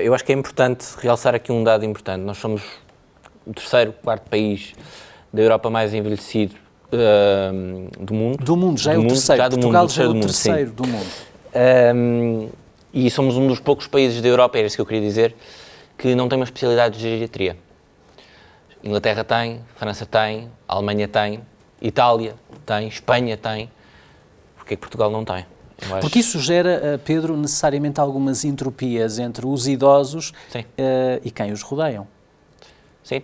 eu 0.03 0.13
acho 0.13 0.23
que 0.23 0.31
é 0.31 0.35
importante 0.35 0.85
realçar 0.99 1.33
aqui 1.33 1.51
um 1.51 1.63
dado 1.63 1.83
importante. 1.83 2.21
Nós 2.21 2.37
somos 2.37 2.61
o 3.43 3.53
terceiro, 3.53 3.91
quarto 4.03 4.29
país 4.29 4.73
da 5.33 5.41
Europa 5.41 5.67
mais 5.71 5.95
envelhecido 5.95 6.62
uh, 6.93 8.03
do 8.03 8.13
mundo. 8.13 8.43
Do 8.43 8.55
mundo, 8.55 8.79
já 8.79 8.93
é 8.93 8.97
o 8.97 9.01
mundo, 9.01 9.09
terceiro. 9.09 9.41
Já 9.41 9.49
do 9.49 9.55
Portugal 9.57 9.81
mundo, 9.83 9.91
já 9.91 10.03
é 10.03 10.07
o 10.07 10.19
terceiro 10.19 10.71
do 10.71 10.87
mundo. 10.87 11.07
Um, 11.95 12.49
e 12.93 13.09
somos 13.09 13.35
um 13.35 13.47
dos 13.47 13.59
poucos 13.59 13.87
países 13.87 14.21
da 14.21 14.27
Europa, 14.27 14.57
era 14.57 14.67
isso 14.67 14.75
que 14.75 14.81
eu 14.81 14.85
queria 14.85 15.01
dizer, 15.01 15.35
que 15.97 16.13
não 16.15 16.29
tem 16.29 16.37
uma 16.37 16.45
especialidade 16.45 16.97
de 16.97 17.01
geriatria. 17.01 17.57
Inglaterra 18.83 19.23
tem, 19.23 19.61
França 19.75 20.05
tem, 20.05 20.49
Alemanha 20.67 21.07
tem, 21.07 21.41
Itália 21.81 22.35
tem, 22.65 22.87
Espanha 22.87 23.37
tem. 23.37 23.71
Porquê 24.55 24.75
que 24.75 24.81
Portugal 24.81 25.09
não 25.09 25.23
tem? 25.25 25.45
Porque 25.99 26.19
isso 26.19 26.39
gera, 26.39 26.99
Pedro, 27.03 27.35
necessariamente 27.35 27.99
algumas 27.99 28.45
entropias 28.45 29.19
entre 29.19 29.45
os 29.45 29.67
idosos 29.67 30.29
uh, 30.29 31.19
e 31.23 31.31
quem 31.31 31.51
os 31.51 31.61
rodeiam. 31.61 32.07
Sim. 33.03 33.21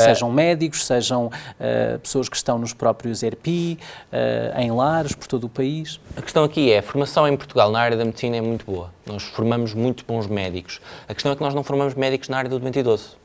Sejam 0.00 0.30
médicos, 0.30 0.84
sejam 0.84 1.26
uh, 1.26 1.98
pessoas 2.00 2.28
que 2.28 2.36
estão 2.36 2.58
nos 2.58 2.74
próprios 2.74 3.22
ERPI, 3.22 3.78
uh, 4.12 4.60
em 4.60 4.70
lares, 4.70 5.14
por 5.14 5.26
todo 5.26 5.44
o 5.44 5.48
país. 5.48 5.98
A 6.16 6.22
questão 6.22 6.44
aqui 6.44 6.70
é, 6.70 6.78
a 6.78 6.82
formação 6.82 7.26
em 7.26 7.36
Portugal 7.36 7.70
na 7.70 7.80
área 7.80 7.96
da 7.96 8.04
medicina 8.04 8.36
é 8.36 8.40
muito 8.40 8.66
boa. 8.66 8.90
Nós 9.06 9.22
formamos 9.22 9.72
muito 9.72 10.04
bons 10.04 10.26
médicos. 10.26 10.80
A 11.08 11.14
questão 11.14 11.32
é 11.32 11.36
que 11.36 11.42
nós 11.42 11.54
não 11.54 11.64
formamos 11.64 11.94
médicos 11.94 12.28
na 12.28 12.36
área 12.38 12.50
do 12.50 12.58
doente 12.58 12.78
idoso. 12.78 13.16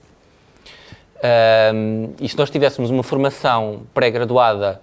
Uh, 1.17 2.13
e 2.19 2.27
se 2.27 2.37
nós 2.37 2.49
tivéssemos 2.49 2.89
uma 2.89 3.03
formação 3.03 3.81
pré-graduada 3.93 4.81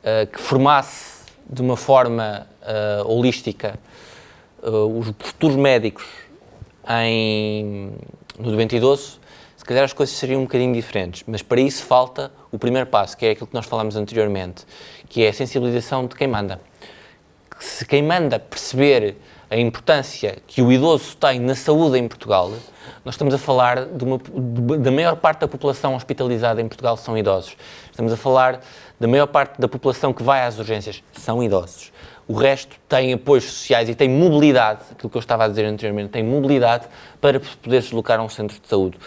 uh, 0.00 0.26
que 0.26 0.40
formasse 0.40 1.24
de 1.48 1.60
uma 1.60 1.76
forma 1.76 2.46
holística 3.04 3.78
os 4.62 5.08
futuros 5.18 5.56
médicos 5.56 6.06
em, 6.88 7.92
no 8.38 8.50
doente 8.50 8.76
idoso, 8.76 9.20
se 9.64 9.68
calhar 9.68 9.84
as 9.84 9.94
coisas 9.94 10.14
seriam 10.14 10.42
um 10.42 10.44
bocadinho 10.44 10.74
diferentes, 10.74 11.24
mas 11.26 11.40
para 11.40 11.58
isso 11.58 11.86
falta 11.86 12.30
o 12.52 12.58
primeiro 12.58 12.86
passo, 12.86 13.16
que 13.16 13.24
é 13.24 13.30
aquilo 13.30 13.46
que 13.46 13.54
nós 13.54 13.64
falámos 13.64 13.96
anteriormente, 13.96 14.66
que 15.08 15.24
é 15.24 15.30
a 15.30 15.32
sensibilização 15.32 16.06
de 16.06 16.14
quem 16.14 16.28
manda. 16.28 16.60
Se 17.58 17.86
quem 17.86 18.02
manda 18.02 18.38
perceber 18.38 19.16
a 19.48 19.56
importância 19.56 20.36
que 20.46 20.60
o 20.60 20.70
idoso 20.70 21.16
tem 21.16 21.40
na 21.40 21.54
saúde 21.54 21.96
em 21.96 22.06
Portugal, 22.06 22.52
nós 23.06 23.14
estamos 23.14 23.32
a 23.32 23.38
falar 23.38 23.86
de 23.86 24.04
uma, 24.04 24.18
de, 24.18 24.76
da 24.82 24.90
maior 24.90 25.16
parte 25.16 25.40
da 25.40 25.48
população 25.48 25.94
hospitalizada 25.94 26.60
em 26.60 26.68
Portugal 26.68 26.98
são 26.98 27.16
idosos. 27.16 27.56
Estamos 27.90 28.12
a 28.12 28.18
falar 28.18 28.60
da 29.00 29.08
maior 29.08 29.28
parte 29.28 29.58
da 29.58 29.66
população 29.66 30.12
que 30.12 30.22
vai 30.22 30.42
às 30.42 30.58
urgências 30.58 31.02
são 31.14 31.42
idosos. 31.42 31.90
O 32.28 32.34
resto 32.34 32.76
tem 32.86 33.14
apoios 33.14 33.44
sociais 33.44 33.88
e 33.88 33.94
tem 33.94 34.10
mobilidade, 34.10 34.80
aquilo 34.90 35.08
que 35.08 35.16
eu 35.16 35.20
estava 35.20 35.46
a 35.46 35.48
dizer 35.48 35.64
anteriormente, 35.64 36.10
tem 36.10 36.22
mobilidade 36.22 36.86
para 37.18 37.40
poder 37.40 37.80
deslocar 37.80 38.20
a 38.20 38.22
um 38.22 38.28
centro 38.28 38.60
de 38.60 38.68
saúde 38.68 38.98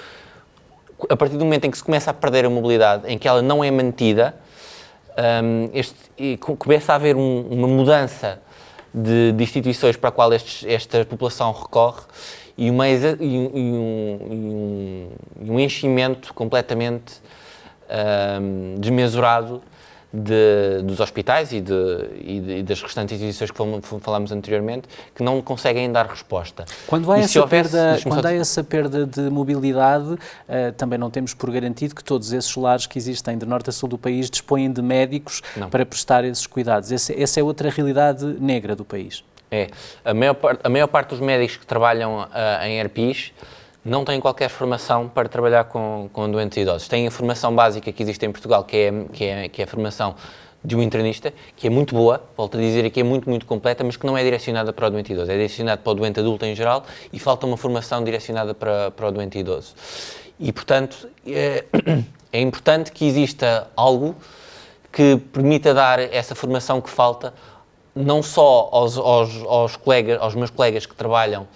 a 1.10 1.16
partir 1.16 1.38
do 1.38 1.46
momento 1.46 1.66
em 1.66 1.72
que 1.72 1.78
se 1.78 1.84
começa 1.84 2.12
a 2.12 2.14
perder 2.14 2.46
a 2.46 2.50
mobilidade, 2.50 3.04
em 3.08 3.18
que 3.18 3.28
ela 3.28 3.42
não 3.42 3.64
é 3.64 3.70
mantida, 3.70 4.36
um, 5.18 5.70
este, 5.74 6.38
começa 6.58 6.94
a 6.94 6.96
haver 6.96 7.16
um, 7.16 7.48
uma 7.50 7.68
mudança 7.68 8.40
de, 8.94 9.32
de, 9.32 9.44
instituições 9.44 9.96
para 9.96 10.10
a 10.10 10.12
qual 10.12 10.34
estes, 10.34 10.68
esta 10.68 11.04
população 11.06 11.52
recorre 11.52 12.02
e, 12.58 12.70
uma, 12.70 12.88
e, 12.88 12.96
um, 13.24 15.10
e 15.42 15.52
um, 15.52 15.60
enchimento 15.60 16.34
completamente 16.34 17.22
um, 18.42 18.76
desmesurado 18.80 19.62
de, 20.18 20.82
dos 20.84 21.00
hospitais 21.00 21.52
e, 21.52 21.62
de, 21.62 21.74
e, 22.20 22.64
das 22.64 22.82
restantes 22.82 23.22
instituições 23.22 23.52
que 23.52 24.00
falámos 24.00 24.32
anteriormente, 24.32 24.88
que 25.14 25.22
não 25.22 25.42
conseguem 25.42 25.92
dar 25.92 26.08
resposta. 26.08 26.66
Quando 26.88 27.12
há, 27.12 27.20
essa, 27.20 27.40
houvesse, 27.40 27.72
perda, 27.72 28.00
quando 28.04 28.26
há 28.26 28.34
essa 28.34 28.64
perda 28.64 29.06
de 29.06 29.30
mobilidade, 29.30 30.14
uh, 30.14 30.18
também 30.76 30.98
não 30.98 31.12
temos 31.12 31.34
por 31.34 31.52
garantido 31.52 31.94
que 31.94 32.04
todos 32.04 32.34
esses 32.34 32.56
lares 32.56 32.88
que 32.88 32.98
existem 32.98 33.38
de 33.38 33.46
norte 33.46 33.70
a 33.70 33.74
sul 33.74 33.88
do 33.88 33.98
país 33.98 34.30
dispõem 34.30 34.72
de 34.72 34.82
médicos 34.82 35.42
não. 35.56 35.70
para 35.70 35.86
prestar 35.86 36.26
esses 36.26 36.48
cuidados. 36.48 36.92
Essa, 36.92 37.14
essa 37.14 37.40
é 37.40 37.44
outra 37.44 37.70
realidade 37.70 38.26
negra 38.40 38.76
do 38.76 38.84
país. 38.84 39.24
É. 39.52 39.68
A 40.04 40.14
maior, 40.14 40.36
a 40.64 40.70
maior 40.70 40.88
parte 40.88 41.10
dos 41.10 41.20
médicos 41.20 41.58
que 41.58 41.66
trabalham 41.66 42.22
uh, 42.22 42.66
em 42.66 42.80
ERPIs 42.80 43.32
não 43.88 44.04
têm 44.04 44.20
qualquer 44.20 44.50
formação 44.50 45.08
para 45.08 45.30
trabalhar 45.30 45.64
com, 45.64 46.10
com 46.12 46.30
doentes 46.30 46.58
idosos. 46.58 46.88
Têm 46.88 47.08
a 47.08 47.12
formação 47.12 47.56
básica 47.56 47.92
que 47.92 48.04
existe 48.04 48.26
em 48.26 48.32
Portugal, 48.32 48.64
que 48.64 48.78
é, 48.78 48.92
que 49.14 49.24
é, 49.24 49.50
que 49.50 49.62
é 49.62 49.66
a 49.66 49.68
formação 49.68 50.16
de 50.64 50.76
um 50.76 50.82
internista, 50.82 51.34
que 51.56 51.68
é 51.68 51.70
muito 51.70 51.96
boa, 51.96 52.22
volto 52.36 52.58
a 52.58 52.60
dizer 52.60 52.90
que 52.90 53.00
é 53.00 53.04
muito, 53.04 53.30
muito 53.30 53.46
completa, 53.46 53.84
mas 53.84 53.96
que 53.96 54.06
não 54.06 54.18
é 54.18 54.24
direcionada 54.24 54.74
para 54.74 54.88
o 54.88 54.90
doente 54.90 55.14
idoso. 55.14 55.32
É 55.32 55.36
direcionada 55.36 55.82
para 55.82 55.92
o 55.92 55.96
doente 55.96 56.20
adulto 56.20 56.46
em 56.46 56.54
geral 56.54 56.84
e 57.14 57.20
falta 57.20 57.46
uma 57.46 57.56
formação 57.56 58.04
direcionada 58.04 58.54
para, 58.54 58.92
para 58.92 59.08
o 59.08 59.12
doente 59.12 59.40
idoso. 59.40 59.74
E, 60.38 60.52
portanto, 60.52 61.10
é, 61.26 61.64
é 62.34 62.42
importante 62.42 62.92
que 62.92 63.06
exista 63.06 63.70
algo 63.76 64.16
que 64.92 65.18
permita 65.32 65.74
dar 65.74 66.00
essa 66.00 66.36
formação 66.36 66.82
que 66.82 66.90
falta, 66.90 67.34
não 67.96 68.22
só 68.22 68.68
aos, 68.72 68.98
aos, 68.98 69.44
aos, 69.44 69.76
colegas, 69.78 70.22
aos 70.22 70.36
meus 70.36 70.50
colegas 70.50 70.86
que 70.86 70.96
trabalham 70.96 71.48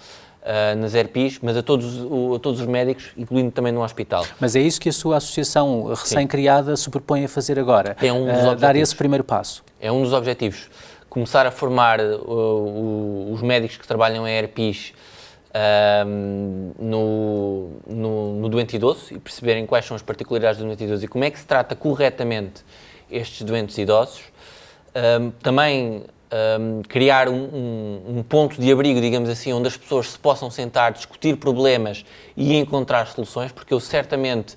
uh, 0.42 0.76
nas 0.76 0.94
ERPIs, 0.94 1.38
mas 1.42 1.56
a 1.56 1.62
todos, 1.62 2.00
o, 2.00 2.34
a 2.34 2.38
todos 2.38 2.60
os 2.60 2.66
médicos, 2.66 3.10
incluindo 3.16 3.50
também 3.50 3.72
no 3.72 3.82
hospital. 3.82 4.26
Mas 4.40 4.56
é 4.56 4.60
isso 4.60 4.80
que 4.80 4.88
a 4.88 4.92
sua 4.92 5.16
associação 5.16 5.84
recém-criada 5.84 6.76
se 6.76 6.90
propõe 6.90 7.24
a 7.24 7.28
fazer 7.28 7.58
agora? 7.58 7.96
É 8.02 8.12
um 8.12 8.26
uh, 8.26 8.56
dar 8.56 8.76
esse 8.76 8.94
primeiro 8.94 9.24
passo? 9.24 9.64
É 9.80 9.90
um 9.90 10.02
dos 10.02 10.12
objetivos. 10.12 10.68
Começar 11.08 11.46
a 11.46 11.50
formar 11.50 12.00
uh, 12.00 13.32
os 13.32 13.42
médicos 13.42 13.76
que 13.76 13.86
trabalham 13.86 14.26
em 14.26 14.32
ERPIs 14.36 14.92
no, 16.78 17.72
no, 17.86 18.40
no, 18.40 18.48
doente 18.48 18.76
idoso 18.76 19.12
e 19.12 19.18
perceberem 19.18 19.66
quais 19.66 19.84
são 19.84 19.94
as 19.94 20.00
particularidades 20.00 20.58
do 20.58 20.64
doente 20.64 20.82
idoso 20.82 21.04
e 21.04 21.08
como 21.08 21.24
é 21.24 21.30
que 21.30 21.38
se 21.38 21.44
trata 21.44 21.76
corretamente 21.76 22.64
estes 23.10 23.42
doentes 23.42 23.76
idosos. 23.76 24.22
também 25.42 26.04
um, 26.32 26.82
criar 26.82 27.28
um, 27.28 27.34
um, 27.34 28.18
um, 28.18 28.22
ponto 28.22 28.60
de 28.60 28.72
abrigo, 28.72 29.00
digamos 29.00 29.28
assim, 29.28 29.52
onde 29.52 29.68
as 29.68 29.76
pessoas 29.76 30.12
se 30.12 30.18
possam 30.18 30.50
sentar, 30.50 30.92
discutir 30.92 31.36
problemas 31.36 32.04
e 32.36 32.56
encontrar 32.56 33.06
soluções, 33.08 33.52
porque 33.52 33.74
eu 33.74 33.80
certamente 33.80 34.56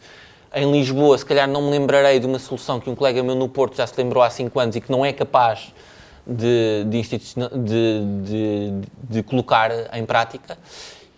em 0.53 0.71
Lisboa, 0.71 1.17
se 1.17 1.25
calhar 1.25 1.49
não 1.49 1.63
me 1.63 1.71
lembrarei 1.71 2.17
de 2.17 2.25
uma 2.25 2.39
solução 2.39 2.79
que 2.79 2.89
um 2.89 2.95
colega 2.95 3.21
meu 3.21 3.35
no 3.35 3.49
Porto 3.49 3.75
já 3.75 3.85
se 3.85 3.93
lembrou 3.97 4.23
há 4.23 4.29
5 4.29 4.57
anos 4.57 4.75
e 4.77 4.81
que 4.81 4.89
não 4.89 5.05
é 5.05 5.11
capaz 5.11 5.73
de, 6.25 6.85
de, 6.85 7.01
de, 8.23 8.73
de, 9.03 9.23
colocar 9.23 9.69
em 9.93 10.05
prática. 10.05 10.57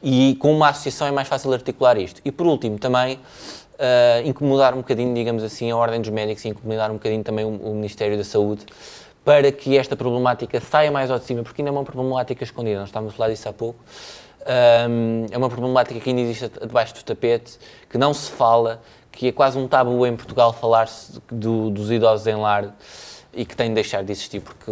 E 0.02 0.36
com 0.40 0.52
uma 0.52 0.70
associação 0.70 1.08
é 1.08 1.12
mais 1.12 1.28
fácil 1.28 1.54
articular 1.54 1.98
isto. 2.00 2.20
E 2.26 2.32
por 2.32 2.48
último, 2.48 2.80
também 2.80 3.16
uh, 3.16 4.28
incomodar 4.28 4.74
um 4.74 4.78
bocadinho, 4.78 5.14
digamos 5.14 5.44
assim, 5.44 5.70
a 5.70 5.78
Ordem 5.78 6.02
dos 6.02 6.10
Médicos 6.10 6.44
e 6.44 6.50
incomodar 6.50 6.90
um 6.90 6.96
bocadinho 6.96 7.24
também 7.24 7.46
o, 7.46 7.50
o 7.50 7.76
Ministério 7.76 8.18
da 8.18 8.24
Saúde 8.24 8.66
para 9.28 9.52
que 9.52 9.78
esta 9.78 9.94
problemática 9.94 10.62
saia 10.62 10.90
mais 10.90 11.12
ao 11.12 11.20
de 11.20 11.26
cima, 11.26 11.44
porque 11.44 11.62
ainda 11.62 11.70
é 11.70 11.74
uma 11.74 11.84
problemática 11.84 12.46
escondida, 12.46 12.80
nós 12.80 12.88
estávamos 12.88 13.14
a 13.14 13.18
falar 13.18 13.30
disso 13.30 13.50
há 13.50 13.52
pouco, 13.52 13.78
um, 14.90 15.26
é 15.30 15.38
uma 15.38 15.50
problemática 15.50 16.00
que 16.00 16.10
ainda 16.10 16.22
existe 16.22 16.50
debaixo 16.62 16.96
do 16.96 17.04
tapete, 17.04 17.60
que 17.90 17.98
não 17.98 18.14
se 18.14 18.32
fala, 18.32 18.82
que 19.12 19.28
é 19.28 19.32
quase 19.34 19.58
um 19.58 19.68
tabu 19.68 20.08
em 20.08 20.16
Portugal 20.16 20.54
falar-se 20.54 21.22
do, 21.30 21.70
dos 21.70 21.92
idosos 21.92 22.26
em 22.26 22.36
lar 22.36 22.74
e 23.34 23.44
que 23.44 23.54
tem 23.54 23.68
de 23.68 23.76
deixar 23.76 24.02
de 24.02 24.14
existir, 24.14 24.40
porque 24.40 24.72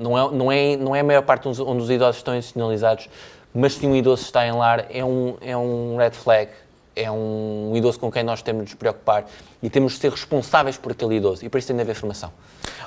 não 0.00 0.18
é, 0.18 0.32
não 0.32 0.50
é, 0.50 0.76
não 0.76 0.96
é 0.96 0.98
a 0.98 1.04
maior 1.04 1.22
parte 1.22 1.46
onde 1.46 1.80
os 1.80 1.88
idosos 1.88 2.16
estão 2.16 2.36
institucionalizados, 2.36 3.08
mas 3.54 3.74
se 3.74 3.86
um 3.86 3.94
idoso 3.94 4.24
está 4.24 4.44
em 4.44 4.50
lar, 4.50 4.86
é 4.90 5.04
um, 5.04 5.36
é 5.40 5.56
um 5.56 5.96
red 5.96 6.10
flag, 6.10 6.50
é 6.96 7.10
um 7.10 7.72
idoso 7.74 7.98
com 7.98 8.10
quem 8.10 8.22
nós 8.22 8.42
temos 8.42 8.64
de 8.64 8.70
nos 8.70 8.74
preocupar 8.74 9.26
e 9.62 9.70
temos 9.70 9.94
de 9.94 9.98
ser 9.98 10.10
responsáveis 10.10 10.76
por 10.76 10.92
aquele 10.92 11.16
idoso, 11.16 11.44
e 11.44 11.48
para 11.48 11.58
isso 11.58 11.68
tem 11.68 11.76
de 11.76 11.82
haver 11.82 11.94
formação. 11.94 12.30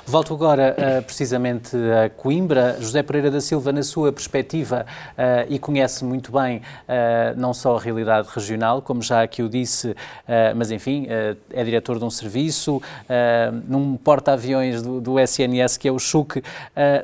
Volto 0.06 0.32
agora 0.32 0.74
uh, 0.74 1.02
precisamente 1.02 1.76
a 1.76 2.08
Coimbra. 2.08 2.78
José 2.80 3.02
Pereira 3.02 3.30
da 3.30 3.42
Silva, 3.42 3.72
na 3.72 3.82
sua 3.82 4.10
perspectiva, 4.10 4.86
uh, 5.10 5.52
e 5.52 5.58
conhece 5.58 6.02
muito 6.02 6.32
bem 6.32 6.58
uh, 6.58 7.36
não 7.36 7.52
só 7.52 7.76
a 7.76 7.80
realidade 7.80 8.26
regional, 8.34 8.80
como 8.80 9.02
já 9.02 9.22
aqui 9.22 9.42
o 9.42 9.50
disse, 9.50 9.94
mas 10.56 10.70
enfim, 10.70 11.06
é 11.50 11.64
diretor 11.64 11.98
de 11.98 12.04
um 12.04 12.10
serviço, 12.10 12.80
num 13.66 13.96
porta-aviões 13.96 14.82
do, 14.82 15.00
do, 15.00 15.18
SNS 15.18 15.76
que 15.76 15.88
é 15.88 15.92
o 15.92 15.98
CHUC. 15.98 16.42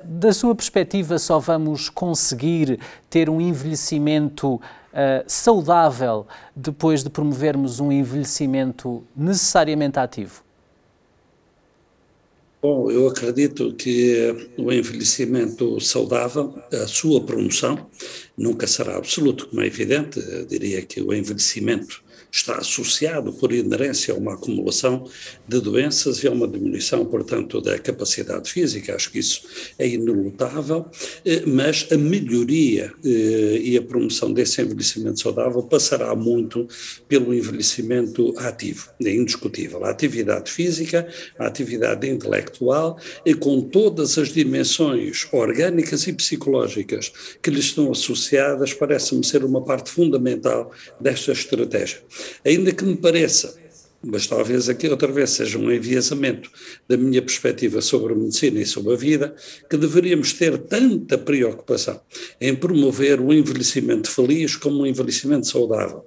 da 0.04 0.32
sua 0.32 0.54
perspectiva, 0.54 1.18
só 1.18 1.38
vamos 1.38 1.88
conseguir 1.88 2.78
ter 3.10 3.28
um 3.28 3.40
envelhecimento 3.40 4.60
saudável 5.26 6.26
depois 6.54 7.02
de 7.02 7.10
promovermos 7.10 7.80
um 7.80 7.90
envelhecimento 7.90 9.02
necessariamente 9.16 9.98
ativo? 9.98 10.44
Bom, 12.62 12.90
eu 12.90 13.08
acredito 13.08 13.74
que 13.74 14.52
o 14.56 14.72
envelhecimento 14.72 15.78
saudável, 15.80 16.54
a 16.72 16.86
sua 16.86 17.20
promoção, 17.22 17.90
nunca 18.38 18.66
será 18.66 18.96
absoluto, 18.96 19.48
como 19.48 19.60
é 19.60 19.66
evidente. 19.66 20.18
Eu 20.18 20.46
diria 20.46 20.80
que 20.80 21.02
o 21.02 21.12
envelhecimento 21.12 22.03
está 22.34 22.56
associado, 22.56 23.32
por 23.32 23.52
inerência, 23.52 24.12
a 24.12 24.16
uma 24.16 24.34
acumulação 24.34 25.08
de 25.46 25.60
doenças 25.60 26.22
e 26.22 26.26
a 26.26 26.32
uma 26.32 26.48
diminuição, 26.48 27.06
portanto, 27.06 27.60
da 27.60 27.78
capacidade 27.78 28.50
física. 28.50 28.96
Acho 28.96 29.12
que 29.12 29.20
isso 29.20 29.42
é 29.78 29.86
inelutável, 29.86 30.86
eh, 31.24 31.44
mas 31.46 31.86
a 31.92 31.96
melhoria 31.96 32.92
eh, 33.04 33.60
e 33.62 33.76
a 33.78 33.82
promoção 33.82 34.32
desse 34.32 34.60
envelhecimento 34.60 35.20
saudável 35.20 35.62
passará 35.62 36.12
muito 36.16 36.66
pelo 37.06 37.32
envelhecimento 37.32 38.34
ativo, 38.38 38.90
é 39.02 39.14
indiscutível. 39.14 39.84
A 39.84 39.90
atividade 39.90 40.50
física, 40.50 41.06
a 41.38 41.46
atividade 41.46 42.08
intelectual, 42.08 42.98
e 43.24 43.32
com 43.34 43.60
todas 43.60 44.18
as 44.18 44.30
dimensões 44.30 45.28
orgânicas 45.32 46.06
e 46.08 46.12
psicológicas 46.12 47.12
que 47.40 47.50
lhe 47.50 47.60
estão 47.60 47.92
associadas, 47.92 48.74
parece-me 48.74 49.24
ser 49.24 49.44
uma 49.44 49.62
parte 49.62 49.88
fundamental 49.90 50.72
desta 51.00 51.30
estratégia. 51.30 52.00
Ainda 52.44 52.72
que 52.72 52.84
me 52.84 52.96
pareça 52.96 53.56
mas 54.06 54.26
talvez 54.26 54.68
aqui 54.68 54.88
outra 54.88 55.10
vez 55.10 55.30
seja 55.30 55.58
um 55.58 55.70
enviesamento 55.70 56.50
da 56.88 56.96
minha 56.96 57.22
perspectiva 57.22 57.80
sobre 57.80 58.12
a 58.12 58.16
medicina 58.16 58.60
e 58.60 58.66
sobre 58.66 58.92
a 58.92 58.96
vida, 58.96 59.34
que 59.68 59.76
deveríamos 59.76 60.32
ter 60.32 60.58
tanta 60.58 61.16
preocupação 61.16 62.00
em 62.40 62.54
promover 62.54 63.20
o 63.20 63.32
envelhecimento 63.32 64.10
feliz 64.10 64.56
como 64.56 64.82
um 64.82 64.86
envelhecimento 64.86 65.46
saudável. 65.46 66.04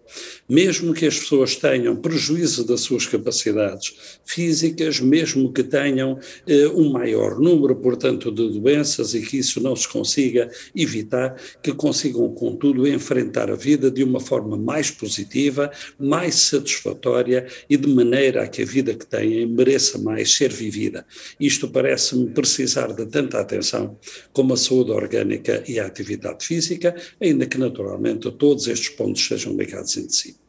Mesmo 0.48 0.94
que 0.94 1.06
as 1.06 1.18
pessoas 1.18 1.56
tenham 1.56 1.96
prejuízo 1.96 2.66
das 2.66 2.82
suas 2.82 3.06
capacidades 3.06 4.20
físicas, 4.26 5.00
mesmo 5.00 5.52
que 5.52 5.64
tenham 5.64 6.20
eh, 6.48 6.68
um 6.68 6.92
maior 6.92 7.40
número, 7.40 7.76
portanto, 7.76 8.32
de 8.32 8.60
doenças 8.60 9.14
e 9.14 9.22
que 9.22 9.38
isso 9.38 9.62
não 9.62 9.76
se 9.76 9.88
consiga 9.88 10.50
evitar, 10.76 11.36
que 11.62 11.74
consigam, 11.74 12.30
contudo, 12.34 12.88
enfrentar 12.88 13.50
a 13.50 13.56
vida 13.56 13.90
de 13.90 14.04
uma 14.04 14.20
forma 14.20 14.58
mais 14.58 14.92
positiva, 14.92 15.72
mais 16.00 16.36
satisfatória 16.36 17.48
e 17.70 17.78
de 17.78 17.87
maneira 17.88 18.44
a 18.44 18.48
que 18.48 18.62
a 18.62 18.66
vida 18.66 18.94
que 18.94 19.06
têm 19.06 19.46
mereça 19.46 19.98
mais 19.98 20.34
ser 20.34 20.52
vivida. 20.52 21.06
Isto 21.40 21.70
parece-me 21.70 22.30
precisar 22.30 22.94
de 22.94 23.06
tanta 23.06 23.40
atenção 23.40 23.98
como 24.34 24.54
a 24.54 24.58
saúde 24.58 24.92
orgânica 24.92 25.64
e 25.68 25.80
a 25.80 25.86
atividade 25.86 26.46
física, 26.46 26.96
ainda 27.22 27.46
que 27.46 27.58
naturalmente 27.58 28.32
todos 28.32 28.68
estes 28.68 28.90
pontos 28.90 29.26
sejam 29.26 29.56
ligados 29.56 29.96
entre 29.98 30.14
si. 30.14 30.47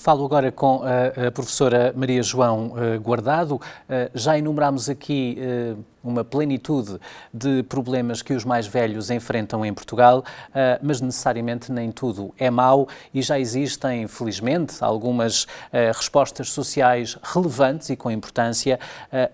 Falo 0.00 0.24
agora 0.24 0.50
com 0.50 0.80
a, 0.82 1.30
professora 1.30 1.92
Maria 1.94 2.22
João 2.22 2.68
uh, 2.68 2.98
Guardado. 3.02 3.56
Uh, 3.56 3.60
já 4.14 4.38
enumerámos 4.38 4.88
aqui 4.88 5.36
uh, 5.38 5.84
uma 6.02 6.24
plenitude 6.24 6.98
de 7.34 7.62
problemas 7.64 8.22
que 8.22 8.32
os 8.32 8.42
mais 8.42 8.66
velhos 8.66 9.10
enfrentam 9.10 9.62
em 9.62 9.74
Portugal, 9.74 10.24
mas 10.82 10.98
necessariamente 11.02 11.70
nem 11.70 11.92
tudo 11.92 12.32
é 12.38 12.48
mau 12.48 12.88
e 13.12 13.20
já 13.20 13.38
existem, 13.38 14.08
felizmente, 14.08 14.82
algumas 14.82 15.46
respostas 15.94 16.48
sociais 16.48 17.18
relevantes 17.22 17.90
e 17.90 17.96
com 17.96 18.10
importância. 18.10 18.80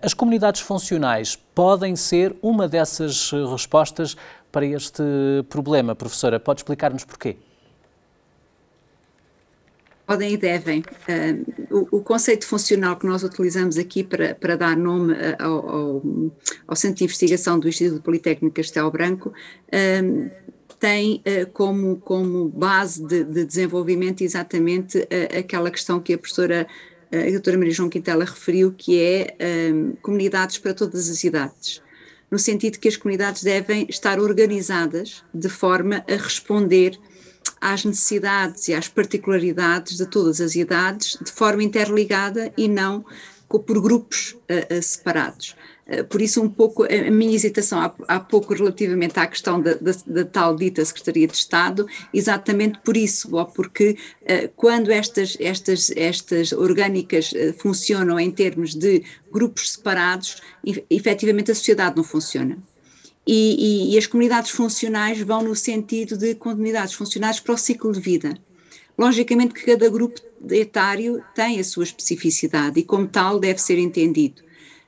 As 0.01 0.13
comunidades 0.13 0.59
funcionais 0.59 1.37
podem 1.55 1.95
ser 1.95 2.35
uma 2.41 2.67
dessas 2.67 3.31
respostas 3.49 4.17
para 4.51 4.65
este 4.65 5.01
problema. 5.47 5.95
Professora, 5.95 6.37
pode 6.37 6.59
explicar-nos 6.59 7.05
porquê? 7.05 7.37
Podem 10.07 10.33
e 10.33 10.37
devem. 10.37 10.79
Uh, 10.79 11.89
o, 11.91 11.97
o, 11.97 12.01
conceito 12.01 12.47
funcional 12.47 12.95
que 12.95 13.05
nós 13.05 13.23
utilizamos 13.23 13.77
aqui 13.77 14.05
para, 14.05 14.33
para 14.33 14.55
dar 14.55 14.77
nome 14.77 15.13
ao, 15.37 15.69
ao, 15.69 16.03
ao, 16.65 16.75
Centro 16.77 16.99
de 16.99 17.03
Investigação 17.03 17.59
do 17.59 17.67
Instituto 17.67 18.01
Politécnico 18.01 18.55
Castelo 18.55 18.89
Branco 18.89 19.29
uh, 19.29 20.31
tem 20.79 21.15
uh, 21.15 21.51
como, 21.51 21.97
como 21.97 22.47
base 22.47 23.05
de, 23.05 23.25
de 23.25 23.43
desenvolvimento 23.43 24.21
exatamente 24.21 25.05
aquela 25.37 25.69
questão 25.69 25.99
que 25.99 26.13
a 26.13 26.17
professora, 26.17 26.65
a 27.11 27.29
doutora 27.29 27.57
Maria 27.57 27.73
João 27.73 27.89
Quintela 27.89 28.23
referiu, 28.23 28.71
que 28.71 29.01
é 29.01 29.35
comunidades 30.01 30.57
para 30.57 30.73
todas 30.73 31.09
as 31.09 31.21
idades 31.25 31.81
no 32.29 32.37
sentido 32.37 32.77
que 32.77 32.87
as 32.87 32.97
comunidades 32.97 33.43
devem 33.43 33.87
estar 33.89 34.19
organizadas 34.19 35.23
de 35.33 35.49
forma 35.49 36.03
a 36.07 36.15
responder 36.15 36.99
às 37.59 37.83
necessidades 37.83 38.67
e 38.67 38.73
às 38.73 38.87
particularidades 38.87 39.97
de 39.97 40.05
todas 40.05 40.41
as 40.41 40.55
idades 40.55 41.17
de 41.21 41.31
forma 41.31 41.63
interligada 41.63 42.51
e 42.57 42.67
não 42.67 43.05
por 43.47 43.81
grupos 43.81 44.31
uh, 44.33 44.77
uh, 44.77 44.83
separados. 44.83 45.55
Uh, 45.87 46.03
por 46.03 46.21
isso, 46.21 46.41
um 46.41 46.49
pouco 46.49 46.83
a 46.83 47.11
minha 47.11 47.33
hesitação 47.33 47.79
há, 47.79 47.93
há 48.07 48.19
pouco 48.19 48.53
relativamente 48.53 49.17
à 49.17 49.25
questão 49.25 49.61
da, 49.61 49.73
da, 49.75 49.91
da, 50.05 50.25
tal 50.25 50.55
dita 50.55 50.83
Secretaria 50.83 51.27
de 51.27 51.35
Estado, 51.37 51.87
exatamente 52.13 52.79
por 52.83 52.97
isso, 52.97 53.33
ou 53.33 53.45
porque 53.45 53.97
quando 54.57 54.91
estas, 54.91 55.37
estas, 55.39 55.91
estas 55.95 56.51
orgânicas 56.51 57.33
funcionam 57.57 58.19
em 58.19 58.29
termos 58.29 58.75
de 58.75 59.01
grupos 59.31 59.71
separados, 59.71 60.41
efetivamente 60.89 61.51
a 61.51 61.55
sociedade 61.55 61.95
não 61.95 62.03
funciona. 62.03 62.57
E, 63.27 63.89
e, 63.89 63.93
e, 63.93 63.97
as 63.97 64.07
comunidades 64.07 64.51
funcionais 64.51 65.19
vão 65.19 65.43
no 65.43 65.53
sentido 65.53 66.15
de 66.15 66.33
comunidades 66.33 66.93
funcionais 66.93 67.41
para 67.41 67.53
o 67.53 67.57
ciclo 67.57 67.91
de 67.91 67.99
vida. 67.99 68.37
Logicamente 68.97 69.53
que 69.53 69.65
cada 69.65 69.89
grupo 69.89 70.21
etário 70.49 71.21
tem 71.35 71.59
a 71.59 71.63
sua 71.63 71.83
especificidade 71.83 72.79
e 72.79 72.83
como 72.83 73.05
tal 73.05 73.37
deve 73.37 73.61
ser 73.61 73.77
entendido. 73.77 74.41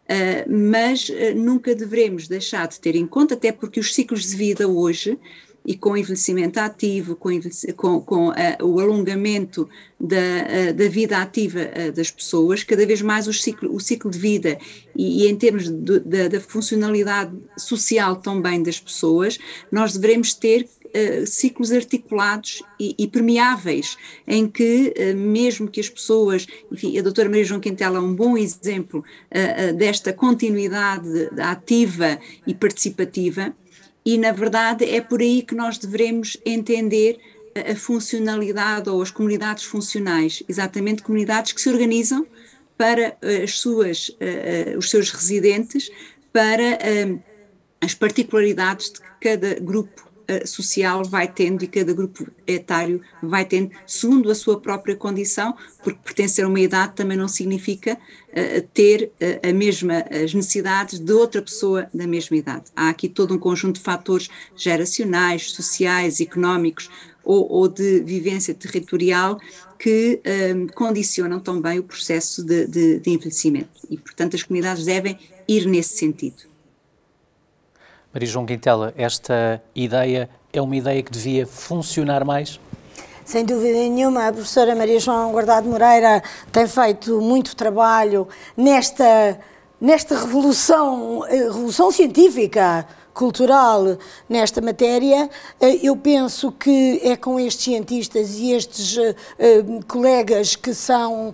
Uh, 0.09 0.51
mas 0.71 1.09
uh, 1.09 1.35
nunca 1.35 1.75
devemos 1.75 2.27
deixar 2.27 2.67
de 2.67 2.79
ter 2.79 2.95
em 2.95 3.05
conta, 3.05 3.35
até 3.35 3.51
porque 3.51 3.79
os 3.79 3.93
ciclos 3.93 4.23
de 4.29 4.35
vida 4.35 4.67
hoje 4.67 5.19
e 5.69 5.77
com 5.77 5.95
envelhecimento 5.95 6.59
ativo, 6.59 7.15
com, 7.15 7.29
com, 7.77 8.01
com 8.01 8.29
uh, 8.29 8.33
o 8.63 8.79
alongamento 8.79 9.69
da, 9.99 10.17
uh, 10.17 10.73
da 10.73 10.87
vida 10.87 11.19
ativa 11.19 11.59
uh, 11.59 11.91
das 11.91 12.09
pessoas, 12.09 12.63
cada 12.63 12.87
vez 12.87 13.03
mais 13.03 13.27
o 13.27 13.33
ciclo, 13.33 13.71
o 13.71 13.79
ciclo 13.79 14.09
de 14.09 14.17
vida 14.17 14.57
e, 14.95 15.23
e 15.23 15.27
em 15.29 15.35
termos 15.35 15.69
de, 15.69 15.99
de, 15.99 16.27
da 16.27 16.41
funcionalidade 16.41 17.37
social 17.55 18.15
também 18.15 18.63
das 18.63 18.79
pessoas, 18.79 19.37
nós 19.71 19.95
devemos 19.95 20.33
ter 20.33 20.67
Uh, 20.89 21.23
ciclos 21.27 21.71
articulados 21.71 22.63
e, 22.79 22.95
e, 22.97 23.07
permeáveis, 23.07 23.95
em 24.27 24.47
que, 24.47 24.91
uh, 24.97 25.15
mesmo 25.15 25.69
que 25.69 25.79
as 25.79 25.87
pessoas, 25.87 26.47
enfim, 26.71 26.97
a 26.97 27.03
doutora 27.03 27.29
Maria 27.29 27.45
João 27.45 27.59
Quintela 27.59 27.99
é 27.99 28.01
um 28.01 28.15
bom 28.15 28.35
exemplo 28.35 29.03
uh, 29.29 29.73
desta 29.75 30.11
continuidade 30.11 31.29
ativa 31.37 32.19
e 32.47 32.55
participativa, 32.55 33.53
e, 34.09 34.17
na 34.17 34.31
verdade, 34.31 34.85
é 34.85 35.01
por 35.01 35.21
aí 35.21 35.43
que 35.43 35.53
nós 35.53 35.77
devemos 35.77 36.35
entender 36.43 37.19
a, 37.55 37.73
a 37.73 37.75
funcionalidade 37.75 38.89
ou 38.89 39.03
as 39.03 39.11
comunidades 39.11 39.65
funcionais, 39.65 40.41
exatamente 40.49 41.03
comunidades 41.03 41.51
que 41.51 41.61
se 41.61 41.69
organizam 41.69 42.25
para 42.75 43.15
as 43.43 43.59
suas, 43.59 44.09
uh, 44.09 44.79
os 44.79 44.89
seus 44.89 45.11
residentes, 45.11 45.91
para 46.33 46.79
uh, 46.79 47.21
as 47.79 47.93
particularidades 47.93 48.89
de 48.93 48.99
cada 49.21 49.59
grupo 49.59 50.08
uh, 50.29 50.47
social 50.47 51.03
vai 51.03 51.27
tendo 51.27 51.63
e 51.63 51.67
cada 51.67 51.93
grupo 51.93 52.27
etário 52.45 53.01
vai 53.21 53.45
tendo, 53.45 53.71
segundo 53.85 54.29
a 54.29 54.35
sua 54.35 54.59
própria 54.59 54.95
condição, 54.95 55.55
porque 55.83 55.99
pertencer 56.03 56.45
a 56.45 56.47
uma 56.47 56.59
idade 56.59 56.93
também 56.95 57.17
não 57.17 57.27
significa 57.27 57.93
uh, 57.95 58.67
ter 58.73 59.11
uh, 59.21 59.49
a 59.49 59.53
mesma, 59.53 60.05
as 60.11 60.33
necessidades 60.33 60.99
de 60.99 61.11
outra 61.11 61.41
pessoa 61.41 61.89
da 61.93 62.05
mesma 62.05 62.37
idade. 62.37 62.65
Há 62.75 62.89
aqui 62.89 63.09
todo 63.09 63.33
um 63.33 63.39
conjunto 63.39 63.75
de 63.77 63.83
fatores 63.83 64.29
geracionais, 64.55 65.51
sociais, 65.51 66.19
económicos 66.19 66.89
ou, 67.23 67.51
ou 67.51 67.67
de 67.67 67.99
vivência 68.01 68.53
territorial 68.53 69.39
que 69.77 70.21
um, 70.55 70.67
condicionam 70.67 71.39
também 71.39 71.79
o 71.79 71.83
processo 71.83 72.43
de, 72.43 72.67
de, 72.67 72.99
de 72.99 73.09
envelhecimento. 73.09 73.69
E, 73.89 73.97
portanto, 73.97 74.35
as 74.35 74.43
comunidades 74.43 74.85
devem 74.85 75.17
ir 75.47 75.65
nesse 75.65 75.97
sentido. 75.97 76.49
Maria 78.11 78.27
João 78.27 78.45
Quintela, 78.45 78.91
esta 78.97 79.61
ideia 79.75 80.27
é 80.51 80.59
uma 80.59 80.75
ideia 80.75 81.03
que 81.03 81.11
devia 81.11 81.45
funcionar 81.45 82.25
mais? 82.25 82.59
Sem 83.23 83.45
dúvida 83.45 83.73
nenhuma, 83.73 84.27
a 84.27 84.33
professora 84.33 84.75
Maria 84.75 84.99
João 84.99 85.31
Guardado 85.31 85.69
Moreira 85.69 86.23
tem 86.51 86.67
feito 86.67 87.21
muito 87.21 87.55
trabalho 87.55 88.27
nesta, 88.57 89.39
nesta 89.79 90.17
revolução, 90.17 91.23
eh, 91.27 91.43
revolução 91.43 91.91
científica 91.91 92.87
cultural 93.19 93.97
nesta 94.29 94.61
matéria. 94.61 95.29
Eh, 95.59 95.79
eu 95.83 95.97
penso 95.97 96.53
que 96.53 97.01
é 97.03 97.17
com 97.17 97.37
estes 97.37 97.65
cientistas 97.65 98.35
e 98.37 98.53
estes 98.53 98.95
uh, 98.95 99.85
colegas 99.85 100.55
que 100.55 100.73
são 100.73 101.33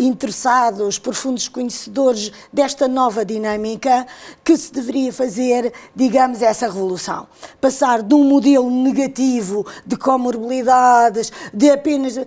interessados, 0.00 0.98
profundos 0.98 1.46
conhecedores 1.46 2.32
desta 2.52 2.88
nova 2.88 3.24
dinâmica, 3.24 4.04
que 4.42 4.56
se 4.56 4.72
deveria 4.72 5.12
fazer, 5.12 5.72
digamos, 5.94 6.42
essa 6.42 6.66
revolução. 6.66 7.28
Passar 7.60 8.02
de 8.02 8.14
um 8.14 8.24
modelo 8.24 8.68
negativo 8.68 9.64
de 9.86 9.96
comorbilidades, 9.96 11.30
de 11.54 11.70
apenas. 11.70 12.18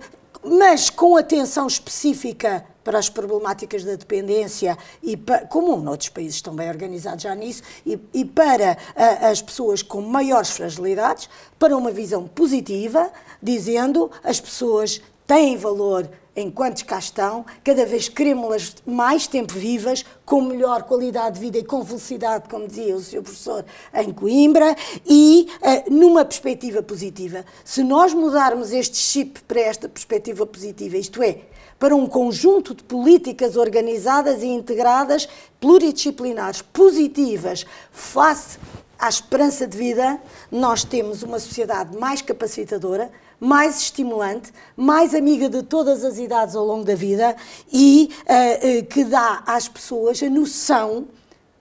Mas 0.46 0.88
com 0.88 1.16
atenção 1.16 1.66
específica 1.66 2.64
para 2.84 2.98
as 3.00 3.08
problemáticas 3.08 3.82
da 3.82 3.96
dependência 3.96 4.78
e 5.02 5.16
para, 5.16 5.44
como 5.46 5.76
noutros 5.76 6.08
países 6.08 6.36
estão 6.36 6.54
bem 6.54 6.68
organizados 6.68 7.24
já 7.24 7.34
nisso, 7.34 7.62
e, 7.84 7.98
e 8.14 8.24
para 8.24 8.78
a, 8.94 9.28
as 9.28 9.42
pessoas 9.42 9.82
com 9.82 10.00
maiores 10.00 10.50
fragilidades, 10.50 11.28
para 11.58 11.76
uma 11.76 11.90
visão 11.90 12.28
positiva, 12.28 13.10
dizendo 13.42 14.08
as 14.22 14.40
pessoas 14.40 15.02
têm 15.26 15.56
valor 15.56 16.08
enquanto 16.36 16.84
cá 16.84 16.98
estão, 16.98 17.46
cada 17.64 17.86
vez 17.86 18.08
queremos-las 18.08 18.76
mais 18.86 19.26
tempo 19.26 19.54
vivas, 19.54 20.04
com 20.24 20.42
melhor 20.42 20.82
qualidade 20.82 21.36
de 21.36 21.40
vida 21.40 21.58
e 21.58 21.64
com 21.64 21.82
velocidade, 21.82 22.48
como 22.48 22.68
dizia 22.68 22.94
o 22.94 23.00
seu 23.00 23.22
professor 23.22 23.64
em 23.94 24.12
Coimbra, 24.12 24.76
e 25.06 25.48
uh, 25.62 25.92
numa 25.92 26.24
perspectiva 26.24 26.82
positiva. 26.82 27.44
Se 27.64 27.82
nós 27.82 28.12
mudarmos 28.12 28.72
este 28.72 28.98
chip 28.98 29.40
para 29.44 29.60
esta 29.60 29.88
perspectiva 29.88 30.44
positiva, 30.44 30.98
isto 30.98 31.22
é, 31.22 31.38
para 31.78 31.94
um 31.94 32.06
conjunto 32.06 32.74
de 32.74 32.82
políticas 32.84 33.56
organizadas 33.56 34.42
e 34.42 34.46
integradas, 34.46 35.28
pluridisciplinares, 35.60 36.60
positivas, 36.60 37.64
face 37.90 38.58
à 38.98 39.08
esperança 39.08 39.66
de 39.66 39.76
vida, 39.76 40.20
nós 40.50 40.84
temos 40.84 41.22
uma 41.22 41.38
sociedade 41.38 41.96
mais 41.96 42.22
capacitadora, 42.22 43.10
mais 43.40 43.78
estimulante, 43.78 44.52
mais 44.76 45.14
amiga 45.14 45.48
de 45.48 45.62
todas 45.62 46.04
as 46.04 46.18
idades 46.18 46.54
ao 46.54 46.64
longo 46.64 46.84
da 46.84 46.94
vida 46.94 47.36
e 47.72 48.10
uh, 48.22 48.80
uh, 48.80 48.86
que 48.86 49.04
dá 49.04 49.42
às 49.46 49.68
pessoas 49.68 50.22
a 50.22 50.30
noção 50.30 51.06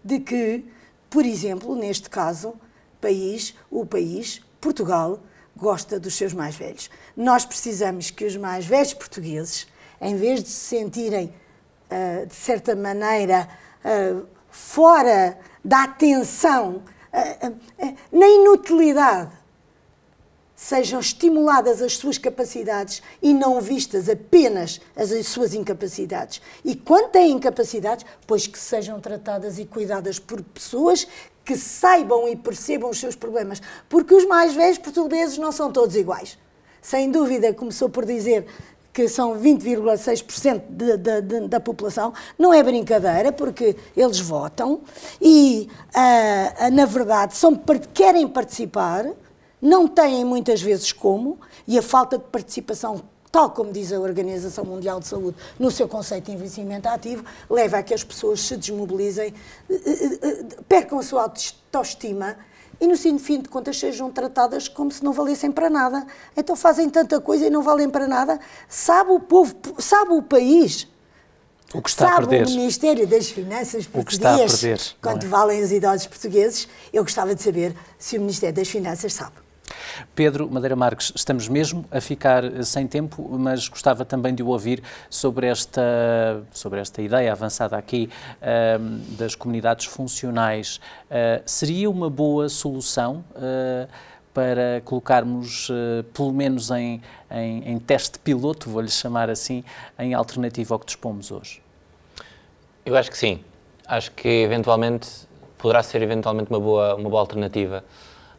de 0.04 0.20
que, 0.20 0.64
por 1.10 1.26
exemplo, 1.26 1.76
neste 1.76 2.10
caso, 2.10 2.54
país, 3.02 3.54
o 3.70 3.86
país, 3.86 4.42
Portugal, 4.62 5.20
gosta 5.56 6.00
dos 6.00 6.16
seus 6.16 6.34
mais 6.34 6.56
velhos. 6.56 6.90
Nós 7.16 7.46
precisamos 7.46 8.10
que 8.10 8.26
os 8.26 8.38
mais 8.38 8.66
velhos 8.66 8.94
portugueses, 8.94 9.68
em 10.02 10.16
vez 10.16 10.44
de 10.44 10.50
se 10.50 10.78
sentirem, 10.78 11.34
uh, 11.92 12.26
de 12.26 12.36
certa 12.36 12.76
maneira, 12.76 13.48
fora 14.50 15.38
da 15.64 15.84
atenção, 15.84 16.82
na 18.12 18.28
inutilidade, 18.28 19.30
sejam 20.66 21.00
estimuladas 21.00 21.80
as 21.80 21.96
suas 21.96 22.18
capacidades 22.18 23.04
e 23.22 23.36
não 23.36 23.62
vistas 23.62 24.10
apenas 24.10 24.82
as, 24.96 25.12
as 25.12 25.28
suas 25.28 25.54
incapacidades. 25.54 26.42
E 26.64 26.76
quando 26.76 27.12
têm 27.12 27.34
incapacidades, 27.34 28.04
pois 28.26 28.48
que 28.48 28.58
sejam 28.58 29.00
tratadas 29.00 29.60
e 29.60 29.66
cuidadas 29.66 30.18
por 30.18 30.42
pessoas 30.42 31.08
que 31.44 31.56
saibam 31.56 32.28
e 32.28 32.36
percebam 32.36 32.90
os 32.90 33.00
seus 33.00 33.16
problemas, 33.16 33.62
porque 33.88 34.16
os 34.16 34.26
mais 34.26 34.56
velhos 34.56 34.80
portugueses 34.80 35.38
não 35.38 35.52
são 35.52 35.72
todos 35.72 35.96
iguais. 35.96 36.36
Sem 36.82 37.12
dúvida, 37.12 37.54
começou 37.54 37.88
por 37.88 38.04
dizer 38.04 38.48
que 38.92 39.08
são 39.08 39.40
20,6% 39.40 41.48
da 41.48 41.60
população, 41.60 42.12
não 42.40 42.52
é 42.52 42.64
brincadeira, 42.64 43.32
porque 43.32 43.76
eles 43.96 44.20
votam 44.20 44.82
e, 45.22 45.70
uh, 45.90 46.74
na 46.74 46.86
verdade, 46.86 47.36
são, 47.36 47.56
querem 47.94 48.28
participar, 48.28 49.06
não 49.62 49.88
têm 49.88 50.24
muitas 50.26 50.62
vezes 50.62 50.92
como, 50.92 51.40
e 51.68 51.78
a 51.78 51.82
falta 51.82 52.18
de 52.18 52.26
participação 52.26 53.02
tal 53.36 53.50
como 53.50 53.70
diz 53.70 53.92
a 53.92 54.00
Organização 54.00 54.64
Mundial 54.64 54.98
de 55.02 55.08
Saúde 55.08 55.36
no 55.60 55.70
seu 55.70 55.90
conceito 55.90 56.28
de 56.28 56.32
envelhecimento 56.32 56.88
ativo, 56.88 57.26
leva 57.50 57.80
a 57.80 57.84
que 57.84 57.94
as 57.94 58.02
pessoas 58.02 58.40
se 58.40 58.56
desmobilizem, 58.56 59.34
eh, 59.70 59.74
eh, 59.76 60.20
eh, 60.22 60.46
percam 60.70 60.98
a 61.00 61.04
sua 61.04 61.24
autoestima 61.24 62.38
e, 62.80 62.88
no 62.88 62.98
fim 62.98 63.42
de 63.42 63.50
contas, 63.50 63.78
sejam 63.78 64.10
tratadas 64.10 64.70
como 64.70 64.90
se 64.90 65.04
não 65.04 65.12
valessem 65.12 65.52
para 65.52 65.70
nada. 65.70 66.08
Então 66.36 66.56
fazem 66.56 66.90
tanta 66.90 67.20
coisa 67.20 67.48
e 67.48 67.50
não 67.50 67.62
valem 67.62 67.90
para 67.90 68.08
nada. 68.08 68.40
Sabe 68.70 69.12
o 69.12 69.20
povo, 69.20 69.54
sabe 69.80 70.14
o 70.14 70.22
país. 70.22 70.88
O 71.74 71.82
que 71.82 71.90
está 71.90 72.08
sabe 72.08 72.24
a 72.24 72.28
perder. 72.30 72.48
o 72.48 72.52
Ministério 72.52 73.06
das 73.06 73.30
Finanças 73.30 73.86
perder, 74.62 74.96
quanto 75.02 75.26
é? 75.26 75.30
valem 75.30 75.62
os 75.62 75.74
idosos 75.74 76.08
portugueses. 76.08 76.70
Eu 76.94 77.04
gostava 77.04 77.36
de 77.36 77.42
saber 77.42 77.76
se 78.00 78.18
o 78.18 78.22
Ministério 78.22 78.56
das 78.56 78.70
Finanças 78.70 79.14
sabe. 79.14 79.45
Pedro 80.14 80.50
Madeira 80.50 80.76
Marques, 80.76 81.12
estamos 81.16 81.48
mesmo 81.48 81.86
a 81.92 82.02
ficar 82.02 82.44
sem 82.64 82.88
tempo, 82.88 83.28
mas 83.38 83.68
gostava 83.68 84.06
também 84.06 84.34
de 84.34 84.44
o 84.44 84.48
ouvir 84.48 84.82
sobre 85.10 85.48
esta, 85.48 86.44
sobre 86.52 86.80
esta 86.80 87.02
ideia 87.02 87.32
avançada 87.32 87.78
aqui 87.78 88.10
uh, 88.42 89.18
das 89.18 89.36
comunidades 89.36 89.86
funcionais. 89.86 90.80
Uh, 91.06 91.42
seria 91.46 91.90
uma 91.90 92.10
boa 92.10 92.50
solução 92.50 93.24
uh, 93.32 93.88
para 94.34 94.82
colocarmos, 94.84 95.72
pelo 96.14 96.34
menos 96.34 96.70
em, 96.70 97.02
em, 97.32 97.72
em 97.72 97.80
teste 97.80 98.20
piloto, 98.20 98.70
vou-lhe 98.70 98.90
chamar 98.90 99.30
assim, 99.30 99.64
em 99.98 100.14
alternativa 100.14 100.76
ao 100.76 100.80
que 100.80 100.88
dispomos 100.88 101.32
hoje? 101.32 101.62
Eu 102.86 102.98
acho 102.98 103.10
que 103.10 103.18
sim. 103.18 103.40
Acho 103.88 104.12
que 104.12 104.28
eventualmente 104.28 105.08
poderá 105.58 105.82
ser 105.82 106.02
eventualmente 106.02 106.50
uma 106.50 106.60
boa, 106.60 106.96
uma 106.96 107.10
boa 107.10 107.22
alternativa 107.22 107.82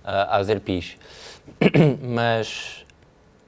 às 0.05 0.49
ERPIs. 0.49 0.97
mas 2.03 2.85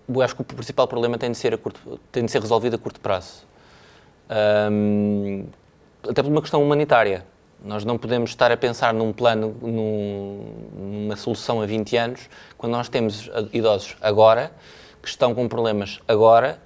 eu 0.09 0.23
acho 0.23 0.35
que 0.35 0.43
o 0.43 0.45
principal 0.45 0.89
problema 0.89 1.19
tem 1.19 1.31
de 1.31 1.37
ser, 1.37 1.57
curto, 1.59 2.01
tem 2.11 2.25
de 2.25 2.31
ser 2.31 2.41
resolvido 2.41 2.77
a 2.77 2.79
curto 2.79 3.01
prazo. 3.01 3.47
Um, 4.71 5.47
até 6.03 6.23
por 6.23 6.31
uma 6.31 6.41
questão 6.41 6.63
humanitária. 6.63 7.25
Nós 7.63 7.85
não 7.85 7.99
podemos 7.99 8.31
estar 8.31 8.53
a 8.53 8.57
pensar 8.57 8.95
num 8.95 9.13
plano, 9.13 9.55
num, 9.61 10.47
numa 10.77 11.17
solução 11.17 11.61
a 11.61 11.67
20 11.67 11.97
anos, 11.97 12.31
quando 12.57 12.73
nós 12.73 12.89
temos 12.89 13.29
idosos 13.53 13.97
agora, 14.01 14.53
que 15.03 15.09
estão 15.09 15.35
com 15.35 15.49
problemas 15.49 16.01
agora 16.07 16.61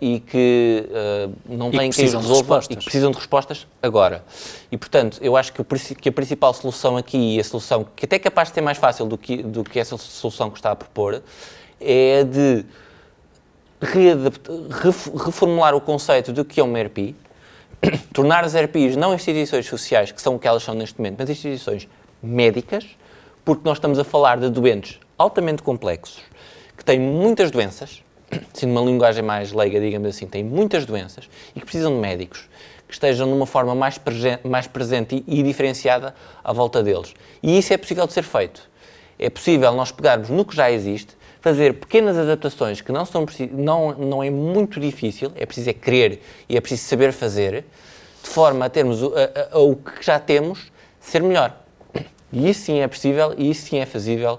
e 0.00 0.18
que 0.20 0.88
uh, 0.88 1.32
não 1.46 1.70
têm 1.70 1.90
que 1.90 1.96
quem 1.96 2.04
resolva 2.06 2.60
e 2.70 2.76
que 2.76 2.84
precisam 2.84 3.10
de 3.10 3.18
respostas 3.18 3.66
agora. 3.82 4.24
E, 4.72 4.76
portanto, 4.78 5.18
eu 5.20 5.36
acho 5.36 5.52
que, 5.52 5.62
que, 5.94 6.08
a 6.08 6.12
principal 6.12 6.54
solução 6.54 6.96
aqui, 6.96 7.36
e 7.36 7.40
a 7.40 7.44
solução 7.44 7.86
que 7.94 8.06
até 8.06 8.16
é 8.16 8.18
capaz 8.18 8.48
de 8.48 8.54
ser 8.54 8.62
mais 8.62 8.78
fácil 8.78 9.04
do 9.04 9.18
que, 9.18 9.42
do 9.42 9.62
que 9.62 9.78
essa 9.78 9.96
solução 9.98 10.50
que 10.50 10.58
está 10.58 10.70
a 10.70 10.76
propor, 10.76 11.22
é 11.78 12.24
de 12.24 12.64
reformular 15.24 15.74
o 15.74 15.80
conceito 15.80 16.32
do 16.32 16.44
que 16.44 16.60
é 16.60 16.62
uma 16.62 16.78
ERP, 16.78 17.14
tornar 18.12 18.44
as 18.44 18.54
ERPs 18.54 18.96
não 18.96 19.14
instituições 19.14 19.66
sociais, 19.66 20.12
que 20.12 20.20
são 20.20 20.36
o 20.36 20.38
que 20.38 20.48
elas 20.48 20.62
são 20.62 20.74
neste 20.74 20.98
momento, 20.98 21.16
mas 21.18 21.28
instituições 21.28 21.88
médicas, 22.22 22.86
porque 23.44 23.62
nós 23.64 23.78
estamos 23.78 23.98
a 23.98 24.04
falar 24.04 24.38
de 24.38 24.48
doentes 24.48 24.98
altamente 25.18 25.62
complexos, 25.62 26.20
que 26.76 26.84
têm 26.84 26.98
muitas 26.98 27.50
doenças, 27.50 28.02
assim, 28.54 28.66
numa 28.66 28.80
linguagem 28.80 29.22
mais 29.22 29.52
leiga, 29.52 29.80
digamos 29.80 30.08
assim, 30.08 30.26
têm 30.26 30.44
muitas 30.44 30.84
doenças 30.84 31.28
e 31.54 31.60
que 31.60 31.66
precisam 31.66 31.92
de 31.94 31.98
médicos 31.98 32.48
que 32.86 32.94
estejam 32.94 33.26
numa 33.26 33.46
forma 33.46 33.74
mais, 33.74 33.98
presente, 33.98 34.46
mais 34.46 34.66
presente 34.66 35.24
e, 35.26 35.40
e 35.40 35.42
diferenciada 35.42 36.14
à 36.42 36.52
volta 36.52 36.82
deles. 36.82 37.14
E 37.42 37.56
isso 37.56 37.72
é 37.72 37.76
possível 37.76 38.06
de 38.06 38.12
ser 38.12 38.24
feito. 38.24 38.68
É 39.18 39.30
possível 39.30 39.72
nós 39.72 39.92
pegarmos 39.92 40.28
no 40.28 40.44
que 40.44 40.56
já 40.56 40.70
existe, 40.70 41.16
fazer 41.40 41.74
pequenas 41.74 42.18
adaptações 42.18 42.80
que 42.80 42.90
não, 42.90 43.04
são, 43.04 43.24
não, 43.52 43.92
não 43.92 44.22
é 44.22 44.28
muito 44.28 44.80
difícil, 44.80 45.32
é 45.36 45.46
preciso 45.46 45.70
é 45.70 45.72
querer 45.72 46.20
e 46.48 46.56
é 46.56 46.60
preciso 46.60 46.88
saber 46.88 47.12
fazer, 47.12 47.64
de 48.22 48.28
forma 48.28 48.64
a 48.64 48.68
termos 48.68 49.02
o, 49.02 49.14
a, 49.14 49.56
a, 49.56 49.58
o 49.60 49.76
que 49.76 50.04
já 50.04 50.18
temos 50.18 50.70
ser 51.00 51.22
melhor. 51.22 51.56
E 52.32 52.48
isso 52.48 52.62
sim 52.62 52.80
é 52.80 52.88
possível, 52.88 53.34
e 53.36 53.50
isso 53.50 53.66
sim 53.66 53.78
é 53.78 53.86
fazível, 53.86 54.38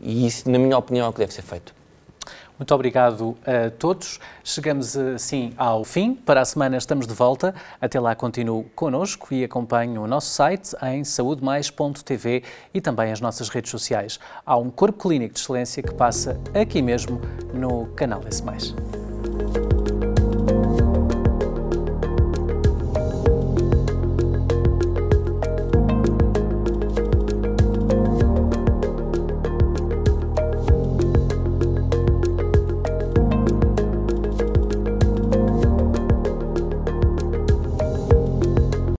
e 0.00 0.26
isso, 0.26 0.50
na 0.50 0.58
minha 0.58 0.76
opinião, 0.76 1.06
é 1.06 1.08
o 1.08 1.12
que 1.12 1.20
deve 1.20 1.32
ser 1.32 1.42
feito. 1.42 1.74
Muito 2.58 2.72
obrigado 2.72 3.36
a 3.44 3.70
todos. 3.70 4.20
Chegamos 4.44 4.96
assim 4.96 5.52
ao 5.56 5.82
fim. 5.82 6.14
Para 6.14 6.40
a 6.40 6.44
semana 6.44 6.76
estamos 6.76 7.06
de 7.06 7.14
volta. 7.14 7.54
Até 7.80 7.98
lá 7.98 8.14
continuo 8.14 8.64
connosco 8.76 9.34
e 9.34 9.42
acompanhe 9.42 9.98
o 9.98 10.06
nosso 10.06 10.30
site 10.30 10.74
em 10.82 11.02
saudemais.tv 11.02 12.44
e 12.72 12.80
também 12.80 13.10
as 13.10 13.20
nossas 13.20 13.48
redes 13.48 13.70
sociais. 13.70 14.20
Há 14.46 14.56
um 14.56 14.70
corpo 14.70 15.08
clínico 15.08 15.34
de 15.34 15.40
excelência 15.40 15.82
que 15.82 15.92
passa 15.94 16.40
aqui 16.54 16.80
mesmo 16.80 17.20
no 17.52 17.86
canal 17.88 18.22
S+. 18.28 18.42